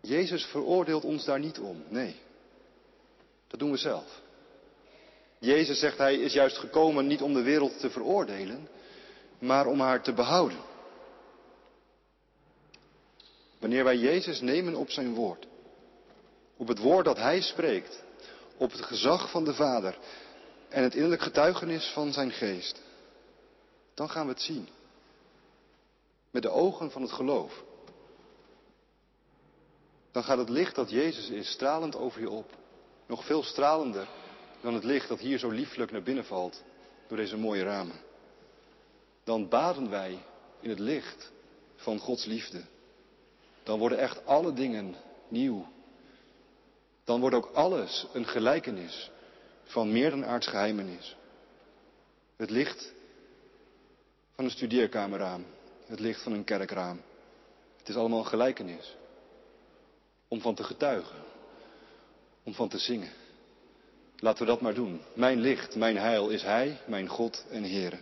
Jezus 0.00 0.44
veroordeelt 0.44 1.04
ons 1.04 1.24
daar 1.24 1.40
niet 1.40 1.58
om, 1.58 1.84
nee. 1.88 2.16
Dat 3.46 3.58
doen 3.58 3.70
we 3.70 3.76
zelf. 3.76 4.22
Jezus 5.44 5.78
zegt 5.78 5.98
hij 5.98 6.16
is 6.16 6.32
juist 6.32 6.58
gekomen 6.58 7.06
niet 7.06 7.22
om 7.22 7.34
de 7.34 7.42
wereld 7.42 7.80
te 7.80 7.90
veroordelen, 7.90 8.68
maar 9.38 9.66
om 9.66 9.80
haar 9.80 10.02
te 10.02 10.12
behouden. 10.12 10.58
Wanneer 13.58 13.84
wij 13.84 13.96
Jezus 13.96 14.40
nemen 14.40 14.74
op 14.74 14.90
zijn 14.90 15.14
woord, 15.14 15.46
op 16.56 16.68
het 16.68 16.78
woord 16.78 17.04
dat 17.04 17.16
hij 17.16 17.40
spreekt, 17.40 18.02
op 18.56 18.72
het 18.72 18.82
gezag 18.82 19.30
van 19.30 19.44
de 19.44 19.54
Vader 19.54 19.98
en 20.68 20.82
het 20.82 20.94
innerlijk 20.94 21.22
getuigenis 21.22 21.86
van 21.86 22.12
zijn 22.12 22.30
geest, 22.30 22.82
dan 23.94 24.10
gaan 24.10 24.26
we 24.26 24.32
het 24.32 24.42
zien. 24.42 24.68
Met 26.30 26.42
de 26.42 26.50
ogen 26.50 26.90
van 26.90 27.02
het 27.02 27.12
geloof. 27.12 27.62
Dan 30.12 30.24
gaat 30.24 30.38
het 30.38 30.48
licht 30.48 30.74
dat 30.74 30.90
Jezus 30.90 31.28
is 31.28 31.50
stralend 31.50 31.96
over 31.96 32.20
je 32.20 32.30
op. 32.30 32.50
Nog 33.06 33.24
veel 33.24 33.42
stralender 33.42 34.08
dan 34.64 34.74
het 34.74 34.84
licht 34.84 35.08
dat 35.08 35.20
hier 35.20 35.38
zo 35.38 35.50
lieflijk 35.50 35.90
naar 35.90 36.02
binnen 36.02 36.24
valt 36.24 36.62
door 37.06 37.16
deze 37.16 37.36
mooie 37.36 37.62
ramen. 37.62 37.96
Dan 39.24 39.48
baden 39.48 39.90
wij 39.90 40.18
in 40.60 40.70
het 40.70 40.78
licht 40.78 41.32
van 41.76 41.98
Gods 41.98 42.24
liefde. 42.24 42.62
Dan 43.62 43.78
worden 43.78 43.98
echt 43.98 44.26
alle 44.26 44.52
dingen 44.52 44.94
nieuw. 45.28 45.66
Dan 47.04 47.20
wordt 47.20 47.36
ook 47.36 47.50
alles 47.52 48.06
een 48.12 48.26
gelijkenis 48.26 49.10
van 49.64 49.92
meer 49.92 50.10
dan 50.10 50.24
aards 50.24 50.46
geheimenis. 50.46 51.16
Het 52.36 52.50
licht 52.50 52.94
van 54.34 54.44
een 54.44 54.50
studeerkamerraam, 54.50 55.44
het 55.86 56.00
licht 56.00 56.22
van 56.22 56.32
een 56.32 56.44
kerkraam. 56.44 57.00
Het 57.78 57.88
is 57.88 57.96
allemaal 57.96 58.18
een 58.18 58.26
gelijkenis. 58.26 58.96
Om 60.28 60.40
van 60.40 60.54
te 60.54 60.64
getuigen, 60.64 61.22
om 62.42 62.54
van 62.54 62.68
te 62.68 62.78
zingen. 62.78 63.23
Laten 64.18 64.44
we 64.44 64.50
dat 64.50 64.60
maar 64.60 64.74
doen. 64.74 65.00
Mijn 65.14 65.40
licht, 65.40 65.76
mijn 65.76 65.96
heil 65.96 66.28
is 66.28 66.42
Hij, 66.42 66.80
mijn 66.86 67.08
God 67.08 67.44
en 67.50 67.62
Heere. 67.62 67.98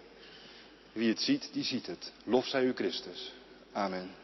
Wie 0.92 1.08
het 1.08 1.20
ziet, 1.20 1.48
die 1.52 1.64
ziet 1.64 1.86
het. 1.86 2.12
Lof 2.24 2.46
zij 2.46 2.64
u 2.64 2.72
Christus. 2.72 3.32
Amen. 3.72 4.21